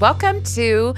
Welcome 0.00 0.42
to 0.54 0.94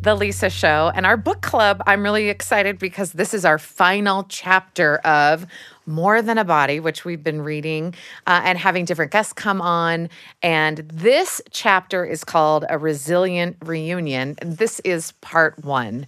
the 0.00 0.14
Lisa 0.14 0.48
Show 0.48 0.90
and 0.94 1.04
our 1.04 1.18
book 1.18 1.42
club. 1.42 1.82
I'm 1.86 2.02
really 2.02 2.30
excited 2.30 2.78
because 2.78 3.12
this 3.12 3.34
is 3.34 3.44
our 3.44 3.58
final 3.58 4.24
chapter 4.30 4.96
of 5.00 5.44
More 5.84 6.22
Than 6.22 6.38
a 6.38 6.44
Body, 6.44 6.80
which 6.80 7.04
we've 7.04 7.22
been 7.22 7.42
reading 7.42 7.94
uh, 8.26 8.40
and 8.44 8.56
having 8.56 8.86
different 8.86 9.12
guests 9.12 9.34
come 9.34 9.60
on. 9.60 10.08
And 10.40 10.78
this 10.90 11.42
chapter 11.50 12.06
is 12.06 12.24
called 12.24 12.64
A 12.70 12.78
Resilient 12.78 13.58
Reunion. 13.62 14.36
This 14.40 14.80
is 14.80 15.12
part 15.20 15.62
one. 15.62 16.06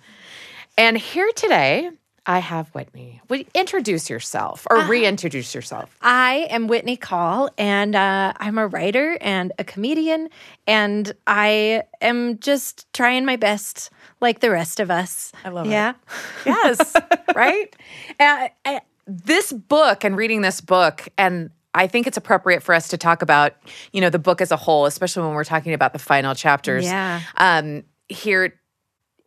And 0.78 0.96
here 0.96 1.30
today, 1.36 1.90
I 2.28 2.40
have 2.40 2.68
Whitney. 2.74 3.22
Would 3.30 3.38
you 3.40 3.46
introduce 3.54 4.10
yourself 4.10 4.66
or 4.68 4.82
reintroduce 4.82 5.54
yourself? 5.54 5.96
I 6.02 6.46
am 6.50 6.68
Whitney 6.68 6.98
Call, 6.98 7.48
and 7.56 7.96
uh, 7.96 8.34
I'm 8.36 8.58
a 8.58 8.66
writer 8.66 9.16
and 9.22 9.50
a 9.58 9.64
comedian, 9.64 10.28
and 10.66 11.10
I 11.26 11.84
am 12.02 12.38
just 12.38 12.86
trying 12.92 13.24
my 13.24 13.36
best, 13.36 13.88
like 14.20 14.40
the 14.40 14.50
rest 14.50 14.78
of 14.78 14.90
us. 14.90 15.32
I 15.42 15.48
love 15.48 15.66
it. 15.66 15.70
yeah. 15.70 15.94
Yes, 16.46 16.94
right? 17.34 17.74
Uh, 18.20 18.48
uh, 18.64 18.80
this 19.06 19.52
book 19.52 20.04
and 20.04 20.16
reading 20.16 20.42
this 20.42 20.60
book, 20.60 21.08
and 21.16 21.50
I 21.72 21.86
think 21.86 22.06
it's 22.06 22.16
appropriate 22.16 22.62
for 22.62 22.74
us 22.74 22.88
to 22.88 22.98
talk 22.98 23.22
about, 23.22 23.54
you 23.92 24.00
know, 24.00 24.10
the 24.10 24.18
book 24.18 24.40
as 24.40 24.50
a 24.50 24.56
whole, 24.56 24.86
especially 24.86 25.22
when 25.22 25.34
we're 25.34 25.44
talking 25.44 25.72
about 25.72 25.92
the 25.92 25.98
final 25.98 26.34
chapters. 26.34 26.84
Yeah. 26.84 27.22
Um, 27.36 27.84
here, 28.08 28.54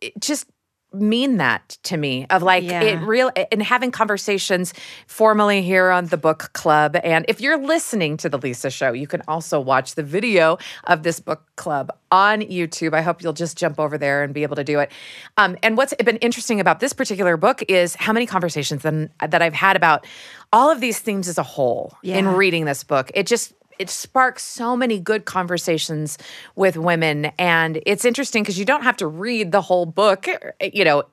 it 0.00 0.20
just 0.20 0.46
mean 0.94 1.38
that 1.38 1.78
to 1.84 1.96
me 1.96 2.26
of 2.30 2.42
like 2.42 2.64
Yeah. 2.64 2.82
it 2.82 2.96
real 3.00 3.30
and 3.50 3.62
having 3.62 3.90
conversations 3.90 4.74
formally 5.06 5.62
here 5.62 5.90
on 5.90 6.06
the 6.06 6.16
book 6.16 6.50
club. 6.52 6.96
And 7.02 7.24
if 7.28 7.40
you're 7.40 7.58
listening 7.58 8.16
to 8.18 8.28
the 8.28 8.38
lisa 8.38 8.70
show 8.70 8.92
you 8.92 9.06
can 9.06 9.22
also 9.26 9.58
watch 9.60 9.94
the 9.94 10.02
video 10.02 10.58
of 10.84 11.02
this 11.02 11.20
book 11.20 11.42
club 11.56 11.90
on 12.10 12.40
youtube. 12.42 12.92
I 12.94 13.02
hope 13.02 13.22
you'll 13.22 13.32
just 13.32 13.56
jump 13.56 13.80
over 13.80 13.96
there 13.96 14.22
and 14.22 14.34
be 14.34 14.42
able 14.42 14.56
to 14.56 14.64
do 14.64 14.80
it. 14.80 14.92
Um, 15.36 15.56
and 15.62 15.76
what's 15.76 15.94
been 15.94 16.16
interesting 16.18 16.60
about 16.60 16.80
this 16.80 16.92
particular 16.92 17.36
book 17.36 17.62
is 17.68 17.94
how 17.94 18.12
many 18.12 18.26
conversations 18.26 18.82
then, 18.82 19.10
that 19.26 19.40
i've 19.42 19.54
had 19.54 19.76
about 19.76 20.06
all 20.52 20.70
of 20.70 20.80
these 20.80 20.98
themes 20.98 21.28
as 21.28 21.38
a 21.38 21.42
whole 21.42 21.96
in 22.02 22.28
reading 22.28 22.66
this 22.66 22.84
book. 22.84 23.10
It 23.14 23.26
just 23.26 23.54
it 23.82 23.90
sparks 23.90 24.44
so 24.44 24.76
many 24.76 24.98
good 24.98 25.24
conversations 25.24 26.16
with 26.54 26.76
women. 26.76 27.26
And 27.38 27.82
it's 27.84 28.04
interesting 28.04 28.42
because 28.42 28.58
you 28.58 28.64
don't 28.64 28.84
have 28.84 28.96
to 28.98 29.06
read 29.06 29.52
the 29.52 29.60
whole 29.60 29.86
book 29.86 30.26
you 30.72 30.84
know 30.84 31.04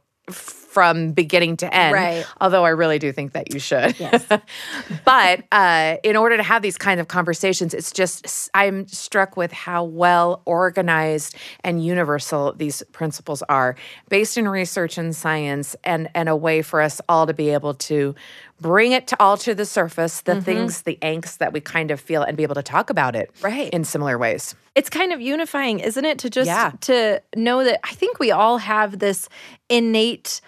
from 0.69 1.11
beginning 1.13 1.57
to 1.57 1.73
end 1.73 1.93
Right. 1.93 2.25
although 2.39 2.63
i 2.63 2.69
really 2.69 2.99
do 2.99 3.11
think 3.11 3.33
that 3.33 3.53
you 3.53 3.59
should 3.59 3.99
Yes. 3.99 4.25
but 5.05 5.43
uh, 5.51 5.97
in 6.03 6.15
order 6.15 6.37
to 6.37 6.43
have 6.43 6.61
these 6.61 6.77
kind 6.77 6.99
of 6.99 7.07
conversations 7.07 7.73
it's 7.73 7.91
just 7.91 8.49
i'm 8.53 8.87
struck 8.87 9.35
with 9.35 9.51
how 9.51 9.83
well 9.83 10.41
organized 10.45 11.35
and 11.63 11.83
universal 11.83 12.53
these 12.53 12.83
principles 12.91 13.41
are 13.49 13.75
based 14.09 14.37
in 14.37 14.47
research 14.47 14.97
and 14.97 15.15
science 15.15 15.75
and 15.83 16.09
and 16.15 16.29
a 16.29 16.35
way 16.35 16.61
for 16.61 16.81
us 16.81 17.01
all 17.09 17.25
to 17.25 17.33
be 17.33 17.49
able 17.49 17.73
to 17.73 18.13
bring 18.61 18.91
it 18.91 19.07
to 19.07 19.15
all 19.19 19.37
to 19.37 19.55
the 19.55 19.65
surface 19.65 20.21
the 20.21 20.41
things 20.41 20.83
the 20.83 20.97
angst 21.01 21.37
that 21.37 21.53
we 21.53 21.59
kind 21.61 21.91
of 21.91 21.99
feel 21.99 22.21
and 22.21 22.35
be 22.37 22.43
able 22.43 22.55
to 22.55 22.63
talk 22.63 22.89
about 22.89 23.15
it 23.15 23.31
Right. 23.41 23.69
in 23.73 23.83
similar 23.83 24.17
ways 24.17 24.53
It's 24.75 24.89
kind 24.89 25.11
of 25.11 25.19
unifying, 25.19 25.79
isn't 25.79 26.05
it? 26.05 26.19
To 26.19 26.29
just 26.29 26.47
Yeah. 26.47 26.71
to 26.81 27.21
know 27.35 27.63
that 27.63 27.79
I 27.83 27.93
think 27.95 28.19
we 28.19 28.31
all 28.31 28.57
have 28.59 28.99
this 28.99 29.27
innate 29.69 30.41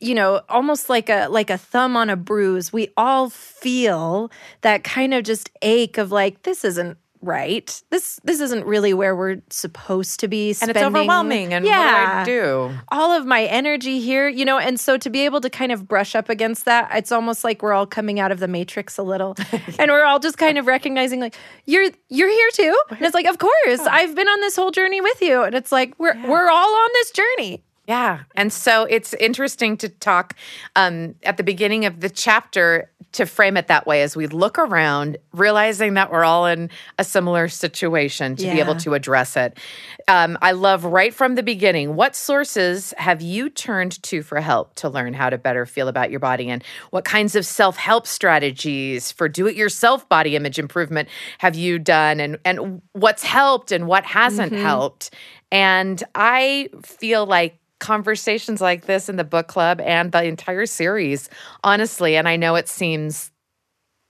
you 0.00 0.14
know 0.14 0.40
almost 0.48 0.88
like 0.88 1.08
a 1.08 1.28
like 1.28 1.50
a 1.50 1.58
thumb 1.58 1.96
on 1.96 2.10
a 2.10 2.16
bruise 2.16 2.72
we 2.72 2.88
all 2.96 3.30
feel 3.30 4.30
that 4.62 4.84
kind 4.84 5.14
of 5.14 5.24
just 5.24 5.50
ache 5.62 5.98
of 5.98 6.10
like 6.10 6.42
this 6.42 6.64
isn't 6.64 6.96
right 7.22 7.82
this 7.90 8.18
this 8.24 8.40
isn't 8.40 8.64
really 8.64 8.94
where 8.94 9.14
we're 9.14 9.42
supposed 9.50 10.20
to 10.20 10.26
be 10.26 10.54
and 10.62 10.70
it's 10.70 10.80
overwhelming 10.80 11.52
and 11.52 11.66
yeah 11.66 12.18
what 12.18 12.24
do 12.24 12.32
i 12.32 12.68
do 12.70 12.78
all 12.88 13.12
of 13.12 13.26
my 13.26 13.44
energy 13.44 14.00
here, 14.00 14.28
you 14.28 14.44
know, 14.44 14.58
and 14.58 14.78
so 14.78 14.96
to 14.96 15.10
be 15.10 15.24
able 15.24 15.40
to 15.40 15.50
kind 15.50 15.72
of 15.72 15.86
brush 15.86 16.14
up 16.14 16.28
against 16.28 16.64
that, 16.64 16.90
it's 16.94 17.12
almost 17.12 17.44
like 17.44 17.62
we're 17.62 17.72
all 17.72 17.86
coming 17.86 18.18
out 18.20 18.32
of 18.32 18.40
the 18.40 18.48
matrix 18.48 18.98
a 18.98 19.02
little. 19.02 19.36
and 19.78 19.90
we're 19.90 20.04
all 20.04 20.18
just 20.18 20.38
kind 20.38 20.58
of 20.58 20.66
recognizing 20.66 21.20
like 21.20 21.36
you're 21.66 21.90
you're 22.08 22.28
here 22.28 22.48
too. 22.52 22.78
And 22.90 23.02
it's 23.02 23.14
like, 23.14 23.26
of 23.26 23.38
course, 23.38 23.80
oh. 23.80 23.88
I've 23.90 24.14
been 24.14 24.28
on 24.28 24.40
this 24.40 24.56
whole 24.56 24.70
journey 24.70 25.00
with 25.00 25.20
you. 25.22 25.42
And 25.42 25.54
it's 25.54 25.72
like 25.72 25.94
we're 25.98 26.14
we're 26.28 26.50
all 26.50 26.74
on 26.74 26.88
this 26.94 27.10
journey. 27.10 27.64
Yeah. 27.90 28.20
And 28.36 28.52
so 28.52 28.84
it's 28.84 29.14
interesting 29.14 29.76
to 29.78 29.88
talk 29.88 30.36
um, 30.76 31.16
at 31.24 31.38
the 31.38 31.42
beginning 31.42 31.86
of 31.86 31.98
the 31.98 32.08
chapter 32.08 32.88
to 33.10 33.26
frame 33.26 33.56
it 33.56 33.66
that 33.66 33.84
way 33.84 34.02
as 34.02 34.14
we 34.14 34.28
look 34.28 34.60
around, 34.60 35.16
realizing 35.32 35.94
that 35.94 36.12
we're 36.12 36.22
all 36.22 36.46
in 36.46 36.70
a 37.00 37.04
similar 37.04 37.48
situation 37.48 38.36
to 38.36 38.44
be 38.44 38.60
able 38.60 38.76
to 38.76 38.94
address 38.94 39.36
it. 39.36 39.58
Um, 40.06 40.38
I 40.40 40.52
love 40.52 40.84
right 40.84 41.12
from 41.12 41.34
the 41.34 41.42
beginning 41.42 41.96
what 41.96 42.14
sources 42.14 42.94
have 42.96 43.20
you 43.20 43.50
turned 43.50 44.00
to 44.04 44.22
for 44.22 44.40
help 44.40 44.76
to 44.76 44.88
learn 44.88 45.12
how 45.12 45.28
to 45.28 45.36
better 45.36 45.66
feel 45.66 45.88
about 45.88 46.12
your 46.12 46.20
body? 46.20 46.48
And 46.48 46.62
what 46.90 47.04
kinds 47.04 47.34
of 47.34 47.44
self 47.44 47.76
help 47.76 48.06
strategies 48.06 49.10
for 49.10 49.28
do 49.28 49.48
it 49.48 49.56
yourself 49.56 50.08
body 50.08 50.36
image 50.36 50.60
improvement 50.60 51.08
have 51.38 51.56
you 51.56 51.80
done? 51.80 52.20
And, 52.20 52.38
and 52.44 52.82
what's 52.92 53.24
helped 53.24 53.72
and 53.72 53.88
what 53.88 54.04
hasn't 54.04 54.52
helped? 54.52 55.12
And 55.50 56.00
I 56.14 56.68
feel 56.84 57.26
like 57.26 57.59
conversations 57.80 58.60
like 58.60 58.86
this 58.86 59.08
in 59.08 59.16
the 59.16 59.24
book 59.24 59.48
club 59.48 59.80
and 59.80 60.12
the 60.12 60.24
entire 60.24 60.66
series, 60.66 61.28
honestly, 61.64 62.16
and 62.16 62.28
I 62.28 62.36
know 62.36 62.54
it 62.54 62.68
seems, 62.68 63.32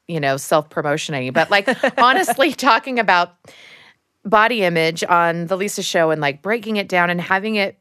you 0.08 0.20
know, 0.20 0.36
self 0.36 0.68
promotiony, 0.68 1.32
but 1.32 1.50
like 1.50 1.68
honestly, 1.98 2.52
talking 2.52 2.98
about 2.98 3.36
body 4.24 4.62
image 4.62 5.02
on 5.04 5.46
the 5.46 5.56
Lisa 5.56 5.82
show 5.82 6.10
and 6.10 6.20
like 6.20 6.42
breaking 6.42 6.76
it 6.76 6.88
down 6.88 7.08
and 7.08 7.20
having 7.20 7.54
it 7.54 7.78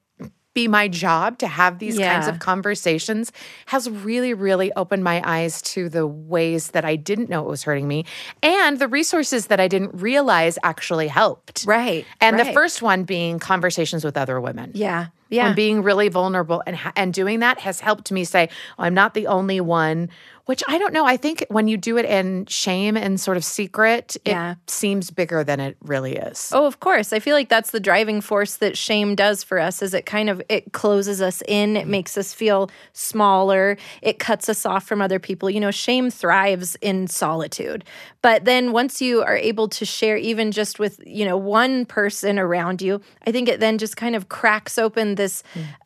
be 0.53 0.67
my 0.67 0.87
job 0.87 1.37
to 1.37 1.47
have 1.47 1.79
these 1.79 1.97
kinds 1.97 2.27
of 2.27 2.39
conversations 2.39 3.31
has 3.67 3.89
really, 3.89 4.33
really 4.33 4.73
opened 4.73 5.03
my 5.03 5.21
eyes 5.23 5.61
to 5.61 5.89
the 5.89 6.07
ways 6.07 6.71
that 6.71 6.83
I 6.83 6.95
didn't 6.95 7.29
know 7.29 7.41
it 7.41 7.47
was 7.47 7.63
hurting 7.63 7.87
me 7.87 8.05
and 8.41 8.79
the 8.79 8.87
resources 8.87 9.47
that 9.47 9.59
I 9.59 9.67
didn't 9.67 9.93
realize 9.93 10.57
actually 10.63 11.07
helped. 11.07 11.65
Right. 11.67 12.05
And 12.19 12.39
the 12.39 12.45
first 12.45 12.81
one 12.81 13.03
being 13.03 13.39
conversations 13.39 14.03
with 14.03 14.17
other 14.17 14.41
women 14.41 14.71
Yeah. 14.73 15.07
Yeah. 15.29 15.47
and 15.47 15.55
being 15.55 15.83
really 15.83 16.09
vulnerable 16.09 16.63
and 16.65 16.77
and 16.95 17.13
doing 17.13 17.39
that 17.39 17.59
has 17.59 17.79
helped 17.81 18.11
me 18.11 18.23
say 18.23 18.49
oh, 18.77 18.83
I'm 18.83 18.93
not 18.93 19.13
the 19.13 19.27
only 19.27 19.61
one 19.61 20.09
which 20.49 20.63
I 20.67 20.79
don't 20.79 20.93
know 20.93 21.05
I 21.05 21.15
think 21.15 21.45
when 21.49 21.67
you 21.67 21.77
do 21.77 21.97
it 21.97 22.05
in 22.05 22.47
shame 22.47 22.97
and 22.97 23.19
sort 23.21 23.37
of 23.37 23.43
secret 23.45 24.17
it 24.25 24.31
Yeah. 24.31 24.55
seems 24.65 25.11
bigger 25.11 25.43
than 25.43 25.59
it 25.59 25.77
really 25.81 26.15
is. 26.15 26.49
Oh, 26.51 26.65
of 26.65 26.79
course. 26.79 27.13
I 27.13 27.19
feel 27.19 27.35
like 27.35 27.49
that's 27.49 27.69
the 27.69 27.79
driving 27.79 28.19
force 28.19 28.55
that 28.57 28.75
shame 28.75 29.13
does 29.13 29.43
for 29.43 29.59
us 29.59 29.83
is 29.83 29.93
it 29.93 30.07
kind 30.07 30.27
of 30.27 30.41
it 30.49 30.73
closes 30.73 31.21
us 31.21 31.43
in, 31.47 31.77
it 31.77 31.87
makes 31.87 32.17
us 32.17 32.33
feel 32.33 32.69
smaller, 32.93 33.77
it 34.01 34.17
cuts 34.17 34.49
us 34.49 34.65
off 34.65 34.87
from 34.87 35.01
other 35.01 35.19
people. 35.19 35.49
You 35.51 35.59
know, 35.59 35.71
shame 35.71 36.09
thrives 36.09 36.75
in 36.81 37.07
solitude. 37.07 37.85
But 38.21 38.45
then 38.45 38.71
once 38.71 39.01
you 39.01 39.21
are 39.21 39.37
able 39.37 39.67
to 39.69 39.85
share 39.85 40.17
even 40.17 40.51
just 40.51 40.79
with, 40.79 40.99
you 41.05 41.25
know, 41.25 41.37
one 41.37 41.85
person 41.85 42.39
around 42.39 42.81
you, 42.81 43.01
I 43.27 43.31
think 43.31 43.47
it 43.49 43.59
then 43.59 43.77
just 43.77 43.95
kind 43.97 44.15
of 44.15 44.29
cracks 44.29 44.77
open 44.79 45.15
this 45.15 45.43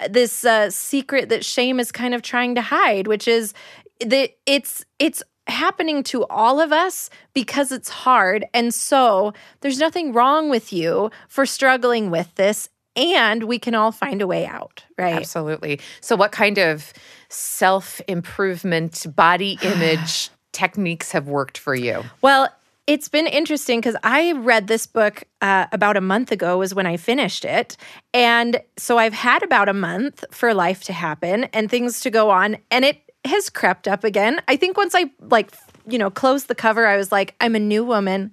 this 0.09 0.45
uh, 0.45 0.69
secret 0.69 1.27
that 1.29 1.43
shame 1.43 1.79
is 1.79 1.91
kind 1.91 2.13
of 2.13 2.21
trying 2.21 2.55
to 2.55 2.61
hide, 2.61 3.07
which 3.07 3.27
is 3.27 3.53
that 3.99 4.31
it's 4.45 4.85
it's 4.99 5.23
happening 5.47 6.03
to 6.03 6.25
all 6.27 6.59
of 6.59 6.71
us 6.71 7.09
because 7.33 7.71
it's 7.71 7.89
hard. 7.89 8.45
And 8.53 8.73
so 8.73 9.33
there's 9.61 9.79
nothing 9.79 10.13
wrong 10.13 10.49
with 10.49 10.71
you 10.71 11.11
for 11.27 11.45
struggling 11.45 12.09
with 12.09 12.33
this. 12.35 12.69
And 12.95 13.45
we 13.45 13.57
can 13.57 13.73
all 13.73 13.91
find 13.91 14.21
a 14.21 14.27
way 14.27 14.45
out, 14.45 14.83
right? 14.99 15.15
Absolutely. 15.15 15.79
So 15.99 16.15
what 16.15 16.31
kind 16.31 16.59
of 16.59 16.93
self 17.29 17.99
improvement 18.07 19.05
body 19.15 19.57
image 19.63 20.29
techniques 20.51 21.11
have 21.11 21.27
worked 21.27 21.57
for 21.57 21.73
you? 21.73 22.03
Well, 22.21 22.49
it's 22.85 23.07
been 23.07 23.27
interesting 23.27 23.79
because 23.79 23.95
I 24.03 24.33
read 24.33 24.67
this 24.67 24.85
book 24.85 25.23
uh, 25.41 25.67
about 25.71 25.97
a 25.97 26.01
month 26.01 26.31
ago, 26.31 26.57
was 26.57 26.75
when 26.75 26.85
I 26.85 26.97
finished 26.97 27.45
it. 27.45 27.77
And 28.13 28.61
so 28.77 28.97
I've 28.97 29.13
had 29.13 29.41
about 29.41 29.69
a 29.69 29.73
month 29.73 30.25
for 30.31 30.53
life 30.53 30.83
to 30.83 30.93
happen 30.93 31.45
and 31.45 31.71
things 31.71 32.01
to 32.01 32.11
go 32.11 32.29
on. 32.29 32.57
And 32.69 32.83
it 32.85 33.12
has 33.25 33.49
crept 33.49 33.87
up 33.87 34.03
again. 34.03 34.41
I 34.47 34.55
think 34.55 34.77
once 34.77 34.93
I 34.95 35.11
like, 35.19 35.51
you 35.87 35.97
know, 35.97 36.09
closed 36.09 36.47
the 36.47 36.55
cover, 36.55 36.85
I 36.85 36.97
was 36.97 37.11
like, 37.11 37.35
I'm 37.39 37.55
a 37.55 37.59
new 37.59 37.83
woman. 37.83 38.31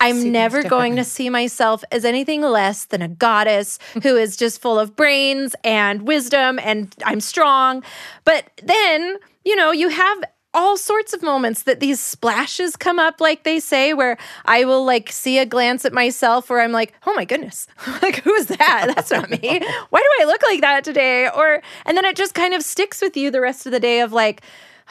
I'm 0.00 0.16
things 0.16 0.24
never 0.26 0.62
going 0.62 0.96
to 0.96 1.04
see 1.04 1.30
myself 1.30 1.84
as 1.92 2.04
anything 2.04 2.42
less 2.42 2.86
than 2.86 3.02
a 3.02 3.08
goddess 3.08 3.78
who 4.02 4.16
is 4.16 4.36
just 4.36 4.60
full 4.60 4.78
of 4.78 4.96
brains 4.96 5.54
and 5.64 6.02
wisdom 6.02 6.58
and 6.62 6.94
I'm 7.04 7.20
strong. 7.20 7.82
But 8.24 8.50
then, 8.62 9.18
you 9.44 9.56
know, 9.56 9.72
you 9.72 9.88
have 9.88 10.24
all 10.52 10.76
sorts 10.76 11.12
of 11.12 11.22
moments 11.22 11.62
that 11.62 11.80
these 11.80 12.00
splashes 12.00 12.76
come 12.76 12.98
up, 12.98 13.20
like 13.20 13.44
they 13.44 13.60
say, 13.60 13.94
where 13.94 14.16
I 14.44 14.64
will 14.64 14.84
like 14.84 15.12
see 15.12 15.38
a 15.38 15.46
glance 15.46 15.84
at 15.84 15.92
myself 15.92 16.50
where 16.50 16.60
I'm 16.60 16.72
like, 16.72 16.92
oh 17.06 17.14
my 17.14 17.24
goodness, 17.24 17.68
like 18.02 18.16
who 18.22 18.32
is 18.34 18.46
that? 18.46 18.92
That's 18.94 19.10
not 19.10 19.30
me. 19.30 19.38
Why 19.90 20.00
do 20.00 20.22
I 20.22 20.24
look 20.24 20.42
like 20.42 20.60
that 20.60 20.84
today? 20.84 21.28
Or 21.28 21.62
and 21.86 21.96
then 21.96 22.04
it 22.04 22.16
just 22.16 22.34
kind 22.34 22.54
of 22.54 22.62
sticks 22.62 23.00
with 23.00 23.16
you 23.16 23.30
the 23.30 23.40
rest 23.40 23.66
of 23.66 23.72
the 23.72 23.80
day 23.80 24.00
of 24.00 24.12
like, 24.12 24.42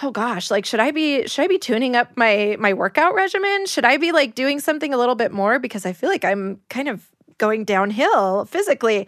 oh 0.02 0.12
gosh, 0.12 0.50
like 0.50 0.66
should 0.66 0.80
I 0.80 0.92
be 0.92 1.28
should 1.28 1.44
I 1.44 1.48
be 1.48 1.60
tuning 1.60 1.96
up 1.96 2.16
my 2.16 2.56
my 2.60 2.74
workout 2.74 3.14
regimen? 3.14 3.66
Should 3.66 3.86
I 3.86 3.98
be 3.98 4.12
like 4.12 4.36
doing 4.36 4.60
something 4.60 4.94
a 4.94 4.98
little 4.98 5.16
bit 5.16 5.32
more 5.32 5.60
because 5.60 5.86
I 5.86 5.92
feel 5.94 6.10
like 6.10 6.24
I'm 6.24 6.62
kind 6.70 6.88
of 6.88 7.06
going 7.38 7.66
downhill 7.66 8.46
physically. 8.46 9.08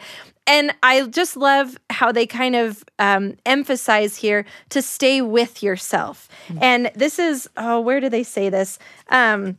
And 0.52 0.76
I 0.84 1.08
just 1.08 1.38
love 1.38 1.78
how 1.90 2.12
they 2.12 2.28
kind 2.28 2.58
of 2.58 2.84
um, 3.00 3.38
emphasize 3.46 4.18
here 4.18 4.44
to 4.70 4.82
stay 4.82 5.22
with 5.22 5.64
yourself. 5.64 6.28
Mm-hmm. 6.50 6.64
And 6.64 6.92
this 6.94 7.20
is, 7.20 7.50
oh, 7.56 7.80
where 7.80 8.02
do 8.02 8.10
they 8.10 8.24
say 8.24 8.50
this? 8.50 8.78
Um, 9.08 9.58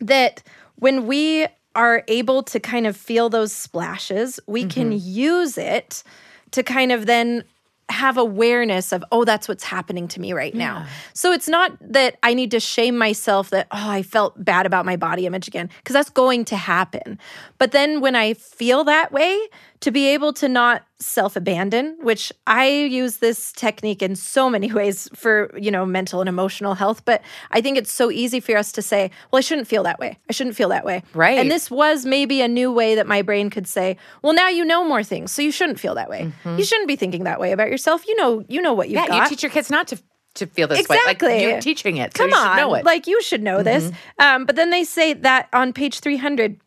that 0.00 0.42
when 0.76 1.06
we 1.06 1.46
are 1.74 2.04
able 2.08 2.42
to 2.42 2.60
kind 2.60 2.86
of 2.86 2.94
feel 2.94 3.30
those 3.30 3.52
splashes, 3.52 4.38
we 4.46 4.62
mm-hmm. 4.62 4.68
can 4.68 4.92
use 4.92 5.56
it 5.56 6.02
to 6.50 6.62
kind 6.62 6.92
of 6.92 7.06
then 7.06 7.44
have 7.90 8.18
awareness 8.18 8.92
of, 8.92 9.02
oh, 9.10 9.24
that's 9.24 9.48
what's 9.48 9.64
happening 9.64 10.06
to 10.08 10.20
me 10.20 10.34
right 10.34 10.54
yeah. 10.54 10.66
now. 10.66 10.86
So 11.14 11.32
it's 11.32 11.48
not 11.48 11.72
that 11.80 12.18
I 12.22 12.34
need 12.34 12.50
to 12.50 12.60
shame 12.60 12.98
myself 12.98 13.48
that, 13.48 13.66
oh, 13.70 13.90
I 13.90 14.02
felt 14.02 14.44
bad 14.44 14.66
about 14.66 14.84
my 14.84 14.96
body 14.96 15.24
image 15.24 15.48
again, 15.48 15.70
because 15.78 15.94
that's 15.94 16.10
going 16.10 16.44
to 16.46 16.56
happen. 16.56 17.18
But 17.56 17.72
then 17.72 18.02
when 18.02 18.14
I 18.14 18.34
feel 18.34 18.84
that 18.84 19.10
way, 19.10 19.38
to 19.80 19.90
be 19.90 20.08
able 20.08 20.32
to 20.34 20.48
not 20.48 20.84
self 20.98 21.36
abandon, 21.36 21.96
which 22.00 22.32
I 22.46 22.68
use 22.68 23.18
this 23.18 23.52
technique 23.52 24.02
in 24.02 24.16
so 24.16 24.50
many 24.50 24.72
ways 24.78 25.08
for, 25.14 25.50
you 25.58 25.70
know, 25.70 25.86
mental 25.86 26.20
and 26.20 26.28
emotional 26.28 26.74
health. 26.74 27.04
But 27.04 27.22
I 27.50 27.60
think 27.60 27.78
it's 27.78 27.92
so 27.92 28.10
easy 28.10 28.40
for 28.40 28.56
us 28.56 28.72
to 28.72 28.82
say, 28.82 29.10
well, 29.30 29.38
I 29.38 29.40
shouldn't 29.40 29.68
feel 29.68 29.82
that 29.84 29.98
way. 29.98 30.18
I 30.28 30.32
shouldn't 30.32 30.56
feel 30.56 30.68
that 30.70 30.84
way. 30.84 31.02
Right. 31.14 31.38
And 31.38 31.50
this 31.50 31.70
was 31.70 32.04
maybe 32.04 32.40
a 32.40 32.48
new 32.48 32.72
way 32.72 32.94
that 32.94 33.06
my 33.06 33.22
brain 33.22 33.50
could 33.50 33.66
say, 33.66 33.96
well, 34.22 34.32
now 34.32 34.48
you 34.48 34.64
know 34.64 34.84
more 34.84 35.04
things. 35.04 35.32
So 35.32 35.42
you 35.42 35.52
shouldn't 35.52 35.78
feel 35.78 35.94
that 35.94 36.10
way. 36.10 36.32
Mm-hmm. 36.44 36.58
You 36.58 36.64
shouldn't 36.64 36.88
be 36.88 36.96
thinking 36.96 37.24
that 37.24 37.40
way 37.40 37.52
about 37.52 37.70
yourself. 37.70 38.06
You 38.06 38.16
know, 38.16 38.44
you 38.48 38.60
know 38.60 38.74
what 38.74 38.88
you've 38.88 39.00
yeah, 39.00 39.08
got. 39.08 39.22
You 39.22 39.28
teach 39.28 39.42
your 39.42 39.50
kids 39.50 39.70
not 39.70 39.88
to 39.88 39.98
to 40.34 40.46
feel 40.46 40.68
this 40.68 40.80
exactly. 40.80 41.28
way. 41.28 41.34
Like 41.34 41.42
you're 41.42 41.60
teaching 41.60 41.96
it. 41.96 42.16
So 42.16 42.28
Come 42.28 42.32
on. 42.32 42.78
It. 42.78 42.84
Like 42.84 43.06
you 43.06 43.20
should 43.22 43.42
know 43.42 43.56
mm-hmm. 43.56 43.64
this. 43.64 43.92
Um, 44.18 44.44
but 44.44 44.56
then 44.56 44.70
they 44.70 44.84
say 44.84 45.12
that 45.12 45.48
on 45.52 45.72
page 45.72 46.00
300, 46.00 46.60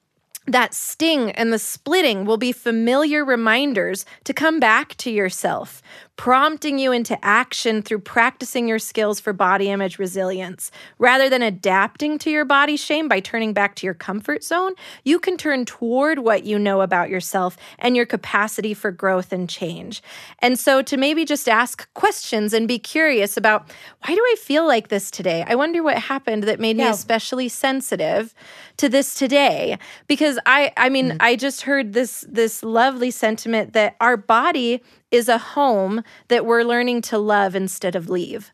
that 0.52 0.74
sting 0.74 1.32
and 1.32 1.52
the 1.52 1.60
splitting 1.60 2.26
will 2.26 2.38
be 2.38 2.52
familiar 2.52 3.24
reminders 3.24 4.06
to 4.26 4.34
come 4.34 4.60
back 4.60 4.96
to 4.98 5.12
yourself, 5.12 5.82
prompting 6.18 6.78
you 6.78 6.92
into 6.92 7.18
action 7.26 7.82
through 7.82 8.00
practicing 8.00 8.68
your 8.68 8.78
skills 8.80 9.20
for 9.20 9.34
body 9.34 9.70
image 9.70 9.98
resilience. 9.98 10.70
Rather 11.00 11.30
than 11.30 11.42
adapting 11.42 12.20
to 12.20 12.30
your 12.30 12.46
body 12.46 12.78
shame 12.78 13.08
by 13.08 13.20
turning 13.20 13.54
back 13.54 13.76
to 13.76 13.88
your 13.88 13.94
comfort 13.94 14.44
zone, 14.44 14.74
you 15.04 15.20
can 15.20 15.36
turn 15.36 15.66
toward 15.66 16.20
what 16.20 16.44
you 16.44 16.60
know 16.60 16.82
about 16.82 17.10
yourself 17.10 17.58
and 17.80 17.96
your 17.96 18.06
capacity 18.06 18.74
for 18.74 18.92
growth 18.92 19.34
and 19.34 19.50
change. 19.50 20.04
And 20.40 20.60
so 20.60 20.82
to 20.84 20.98
maybe 20.98 21.26
just 21.26 21.50
ask 21.50 21.92
questions 21.94 22.54
and 22.54 22.68
be 22.68 22.78
curious 22.78 23.36
about 23.36 23.72
why 24.06 24.14
do 24.14 24.22
I 24.22 24.36
feel 24.40 24.68
like 24.68 24.90
this 24.90 25.10
today? 25.10 25.44
I 25.48 25.56
wonder 25.56 25.82
what 25.82 25.98
happened 25.98 26.44
that 26.44 26.60
made 26.60 26.78
yeah. 26.78 26.86
me 26.86 26.90
especially 26.92 27.50
sensitive 27.50 28.34
to 28.78 28.90
this 28.90 29.16
today 29.16 29.80
because 30.08 30.38
I 30.46 30.72
I 30.78 30.90
mean, 30.90 31.10
mm-hmm. 31.10 31.18
I 31.20 31.36
just 31.36 31.62
heard 31.64 31.94
this 31.94 32.26
this 32.30 32.64
lovely 32.64 33.12
sentiment 33.12 33.74
that 33.74 33.96
our 34.00 34.18
body 34.18 34.84
is 35.12 35.30
a 35.30 35.38
home 35.38 36.04
that 36.30 36.46
we're 36.46 36.64
learning 36.64 37.02
to 37.02 37.18
love 37.18 37.56
instead 37.56 37.96
of 37.96 38.10
leave. 38.10 38.52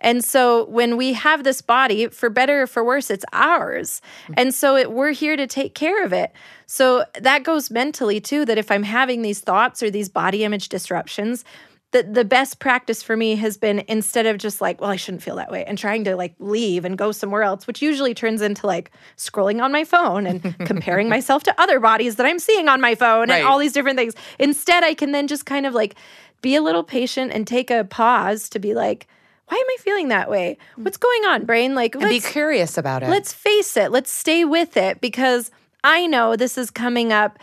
And 0.00 0.24
so 0.24 0.64
when 0.66 0.96
we 0.96 1.12
have 1.14 1.44
this 1.44 1.60
body, 1.60 2.06
for 2.06 2.30
better 2.30 2.62
or 2.62 2.66
for 2.66 2.84
worse, 2.84 3.10
it's 3.10 3.24
ours. 3.32 4.00
And 4.34 4.54
so 4.54 4.76
it, 4.76 4.92
we're 4.92 5.10
here 5.10 5.36
to 5.36 5.46
take 5.46 5.74
care 5.74 6.04
of 6.04 6.12
it. 6.12 6.32
So 6.66 7.04
that 7.20 7.42
goes 7.42 7.70
mentally 7.70 8.20
too, 8.20 8.44
that 8.44 8.58
if 8.58 8.70
I'm 8.70 8.84
having 8.84 9.22
these 9.22 9.40
thoughts 9.40 9.82
or 9.82 9.90
these 9.90 10.08
body 10.08 10.44
image 10.44 10.68
disruptions, 10.68 11.44
the, 11.90 12.02
the 12.02 12.24
best 12.24 12.58
practice 12.58 13.02
for 13.02 13.16
me 13.16 13.34
has 13.36 13.56
been 13.56 13.82
instead 13.88 14.26
of 14.26 14.36
just 14.36 14.60
like, 14.60 14.80
well, 14.80 14.90
I 14.90 14.96
shouldn't 14.96 15.22
feel 15.22 15.36
that 15.36 15.50
way 15.50 15.64
and 15.64 15.78
trying 15.78 16.04
to 16.04 16.16
like 16.16 16.34
leave 16.38 16.84
and 16.84 16.98
go 16.98 17.12
somewhere 17.12 17.42
else, 17.42 17.66
which 17.66 17.80
usually 17.80 18.12
turns 18.12 18.42
into 18.42 18.66
like 18.66 18.90
scrolling 19.16 19.62
on 19.62 19.72
my 19.72 19.84
phone 19.84 20.26
and 20.26 20.42
comparing 20.66 21.08
myself 21.08 21.44
to 21.44 21.60
other 21.60 21.80
bodies 21.80 22.16
that 22.16 22.26
I'm 22.26 22.38
seeing 22.38 22.68
on 22.68 22.80
my 22.80 22.94
phone 22.94 23.30
right. 23.30 23.38
and 23.38 23.46
all 23.46 23.58
these 23.58 23.72
different 23.72 23.98
things. 23.98 24.14
Instead, 24.38 24.84
I 24.84 24.92
can 24.92 25.12
then 25.12 25.28
just 25.28 25.46
kind 25.46 25.64
of 25.64 25.72
like 25.72 25.94
be 26.42 26.54
a 26.54 26.62
little 26.62 26.84
patient 26.84 27.32
and 27.32 27.46
take 27.46 27.70
a 27.70 27.84
pause 27.84 28.50
to 28.50 28.58
be 28.58 28.74
like, 28.74 29.06
why 29.48 29.56
am 29.56 29.66
I 29.66 29.76
feeling 29.80 30.08
that 30.08 30.28
way? 30.28 30.58
Mm. 30.76 30.84
What's 30.84 30.98
going 30.98 31.24
on, 31.24 31.46
brain? 31.46 31.74
Like, 31.74 31.94
and 31.94 32.04
be 32.04 32.20
curious 32.20 32.76
about 32.76 33.02
it. 33.02 33.08
Let's 33.08 33.32
face 33.32 33.78
it. 33.78 33.90
Let's 33.90 34.10
stay 34.10 34.44
with 34.44 34.76
it 34.76 35.00
because 35.00 35.50
I 35.82 36.06
know 36.06 36.36
this 36.36 36.58
is 36.58 36.70
coming 36.70 37.14
up 37.14 37.38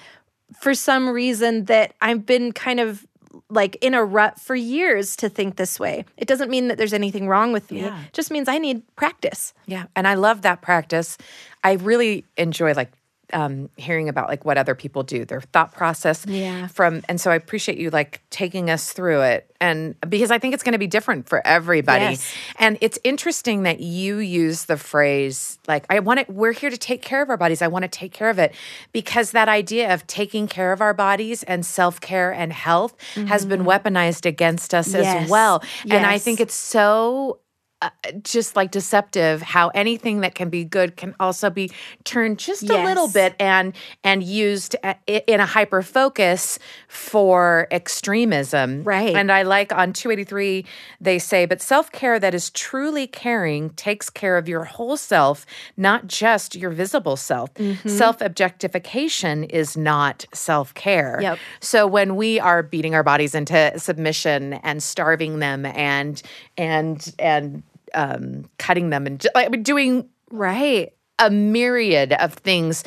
for 0.60 0.76
some 0.76 1.10
reason 1.10 1.66
that 1.66 1.96
I've 2.00 2.28
been 2.28 2.52
kind 2.52 2.80
of 2.80 3.08
like 3.50 3.76
in 3.82 3.94
a 3.94 4.04
rut 4.04 4.40
for 4.40 4.56
years 4.56 5.16
to 5.18 5.30
think 5.30 5.56
this 5.56 5.80
way. 5.80 6.06
It 6.18 6.28
doesn't 6.28 6.50
mean 6.50 6.68
that 6.68 6.78
there's 6.78 6.94
anything 6.94 7.28
wrong 7.28 7.52
with 7.54 7.72
me. 7.72 7.82
Yeah. 7.82 8.02
It 8.04 8.14
just 8.14 8.32
means 8.32 8.48
I 8.48 8.58
need 8.58 8.84
practice. 8.96 9.54
Yeah. 9.66 9.86
And 9.96 10.08
I 10.08 10.16
love 10.16 10.42
that 10.42 10.62
practice. 10.62 11.18
I 11.64 11.74
really 11.74 12.26
enjoy 12.38 12.74
like 12.74 12.92
um, 13.34 13.70
hearing 13.78 14.10
about 14.10 14.30
like 14.30 14.46
what 14.46 14.58
other 14.58 14.76
people 14.76 15.04
do, 15.04 15.26
their 15.26 15.42
thought 15.42 15.74
process. 15.74 16.26
Yeah. 16.26 16.68
From 16.68 17.02
and 17.10 17.20
so 17.20 17.32
I 17.32 17.36
appreciate 17.36 17.78
you 17.78 17.90
like 17.90 18.22
taking 18.30 18.70
us 18.70 18.94
through 18.94 19.22
it, 19.22 19.54
and 19.60 20.00
because 20.02 20.32
I 20.32 20.40
think 20.40 20.54
it's 20.54 20.64
going 20.64 20.74
to 20.74 20.80
be 20.80 20.88
different 20.88 21.28
for 21.28 21.46
everybody. 21.46 22.04
Yes. 22.06 22.34
And 22.60 22.78
it's 22.82 23.00
interesting 23.04 23.64
that 23.64 23.80
you 23.80 24.18
use 24.18 24.66
the 24.66 24.78
phrase 24.78 25.58
like 25.68 25.86
I 25.90 26.00
want 26.00 26.20
it. 26.22 26.30
We're 26.30 26.52
here 26.52 26.70
to 26.70 26.78
take 26.78 27.02
care 27.02 27.22
of 27.22 27.30
our 27.30 27.38
bodies. 27.38 27.62
I 27.62 27.68
want 27.68 27.84
to 27.84 27.90
take 27.90 28.14
care 28.14 28.30
of 28.30 28.40
it 28.40 28.54
because 28.92 29.32
that 29.32 29.50
idea 29.50 29.94
of 29.94 30.06
taking 30.08 30.48
care 30.48 30.72
of 30.72 30.82
our 30.82 30.94
bodies 30.94 31.44
and 31.44 31.66
self 31.66 32.00
care 32.02 32.32
and 32.32 32.54
health 32.54 32.96
mm-hmm. 33.16 33.28
has 33.28 33.46
been 33.46 33.64
mm-hmm. 33.64 33.88
weaponized 33.88 34.26
against 34.26 34.74
us 34.74 34.94
yes. 34.94 35.24
as 35.24 35.30
well. 35.30 35.62
Yes. 35.84 35.98
And 35.98 36.06
I 36.06 36.18
think 36.18 36.40
it's 36.40 36.56
so 36.56 37.40
uh, 37.82 37.90
just 38.24 38.56
like 38.56 38.72
deceptive 38.72 39.42
how 39.42 39.68
anything 39.70 40.22
that 40.22 40.34
can 40.34 40.50
be 40.50 40.64
good 40.64 40.96
can 40.96 41.14
also 41.20 41.50
be 41.50 41.70
turned 42.06 42.40
just 42.40 42.64
yes. 42.64 42.72
a 42.72 42.84
little 42.84 43.10
bit 43.10 43.36
and 43.38 43.76
and 44.02 44.24
used 44.24 44.78
uh, 44.84 44.94
in 45.06 45.42
a 45.42 45.46
hyper 45.46 45.82
focus 45.82 46.58
for 46.88 47.68
extremism 47.72 48.82
right 48.86 49.14
and 49.14 49.30
i 49.30 49.44
like 49.44 49.74
on 49.74 49.92
283 49.92 50.66
they 51.02 51.20
say 51.20 51.46
but 51.46 51.62
self-care 51.62 52.18
that 52.18 52.34
is 52.34 52.50
truly 52.52 53.08
caring 53.08 53.70
takes 53.72 54.10
care 54.10 54.38
of 54.38 54.48
your 54.48 54.64
whole 54.64 54.96
self 54.96 55.46
not 55.76 56.08
just 56.08 56.56
your 56.56 56.72
visible 56.72 57.18
self 57.18 57.54
mm-hmm. 57.56 57.90
self-objectification 57.90 59.44
is 59.44 59.76
not 59.76 60.26
self-care 60.34 61.20
yep. 61.22 61.38
so 61.60 61.86
when 61.86 62.16
we 62.16 62.40
are 62.40 62.64
beating 62.64 62.96
our 62.96 63.04
bodies 63.04 63.36
into 63.36 63.78
submission 63.78 64.54
and 64.54 64.82
starving 64.82 65.40
them 65.40 65.66
and 65.66 66.22
and 66.58 67.14
and 67.20 67.64
um, 67.96 68.46
cutting 68.58 68.90
them 68.90 69.08
and 69.08 69.26
like 69.36 69.64
doing 69.64 70.10
right 70.32 70.92
a 71.20 71.30
myriad 71.30 72.14
of 72.14 72.34
things 72.34 72.84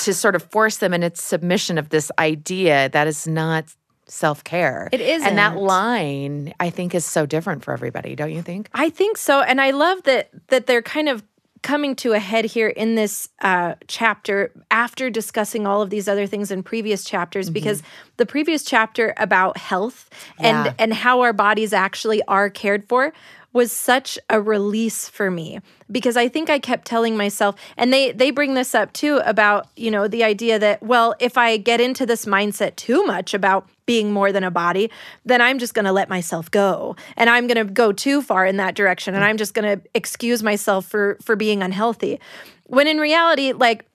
to 0.00 0.12
sort 0.12 0.34
of 0.34 0.42
force 0.42 0.78
them 0.78 0.92
in 0.92 1.02
its 1.02 1.22
submission 1.22 1.78
of 1.78 1.90
this 1.90 2.10
idea 2.18 2.88
that 2.90 3.06
is 3.06 3.26
not 3.26 3.72
self 4.06 4.42
care. 4.42 4.88
It 4.90 5.00
is, 5.00 5.22
and 5.22 5.38
that 5.38 5.56
line 5.56 6.54
I 6.58 6.70
think 6.70 6.94
is 6.94 7.04
so 7.04 7.26
different 7.26 7.62
for 7.62 7.72
everybody. 7.72 8.16
Don't 8.16 8.32
you 8.32 8.42
think? 8.42 8.68
I 8.74 8.90
think 8.90 9.16
so, 9.16 9.42
and 9.42 9.60
I 9.60 9.70
love 9.70 10.02
that 10.04 10.30
that 10.48 10.66
they're 10.66 10.82
kind 10.82 11.08
of 11.08 11.22
coming 11.62 11.96
to 11.96 12.12
a 12.12 12.18
head 12.18 12.44
here 12.44 12.68
in 12.68 12.94
this 12.94 13.28
uh, 13.42 13.74
chapter 13.88 14.52
after 14.70 15.10
discussing 15.10 15.66
all 15.66 15.82
of 15.82 15.90
these 15.90 16.08
other 16.08 16.26
things 16.26 16.50
in 16.50 16.62
previous 16.62 17.04
chapters 17.04 17.46
mm-hmm. 17.46 17.54
because 17.54 17.82
the 18.16 18.26
previous 18.26 18.64
chapter 18.64 19.12
about 19.16 19.56
health 19.56 20.08
and 20.38 20.66
yeah. 20.66 20.74
and 20.78 20.94
how 20.94 21.20
our 21.20 21.32
bodies 21.32 21.72
actually 21.72 22.22
are 22.24 22.48
cared 22.48 22.88
for 22.88 23.12
was 23.52 23.72
such 23.72 24.18
a 24.28 24.40
release 24.40 25.08
for 25.08 25.30
me 25.30 25.60
because 25.90 26.16
I 26.16 26.28
think 26.28 26.50
I 26.50 26.58
kept 26.58 26.86
telling 26.86 27.16
myself 27.16 27.56
and 27.76 27.92
they 27.92 28.12
they 28.12 28.30
bring 28.30 28.54
this 28.54 28.74
up 28.74 28.92
too 28.92 29.20
about, 29.24 29.68
you 29.76 29.90
know, 29.90 30.06
the 30.06 30.22
idea 30.22 30.58
that 30.58 30.82
well, 30.82 31.14
if 31.18 31.38
I 31.38 31.56
get 31.56 31.80
into 31.80 32.04
this 32.04 32.26
mindset 32.26 32.76
too 32.76 33.04
much 33.04 33.34
about 33.34 33.68
being 33.86 34.12
more 34.12 34.32
than 34.32 34.44
a 34.44 34.50
body, 34.50 34.90
then 35.24 35.40
I'm 35.40 35.58
just 35.58 35.72
going 35.72 35.86
to 35.86 35.92
let 35.92 36.10
myself 36.10 36.50
go 36.50 36.94
and 37.16 37.30
I'm 37.30 37.46
going 37.46 37.66
to 37.66 37.72
go 37.72 37.90
too 37.90 38.20
far 38.20 38.44
in 38.44 38.58
that 38.58 38.74
direction 38.74 39.14
and 39.14 39.24
mm. 39.24 39.26
I'm 39.26 39.38
just 39.38 39.54
going 39.54 39.80
to 39.80 39.88
excuse 39.94 40.42
myself 40.42 40.84
for 40.86 41.16
for 41.22 41.36
being 41.36 41.62
unhealthy. 41.62 42.20
When 42.64 42.86
in 42.86 42.98
reality, 42.98 43.52
like 43.52 43.86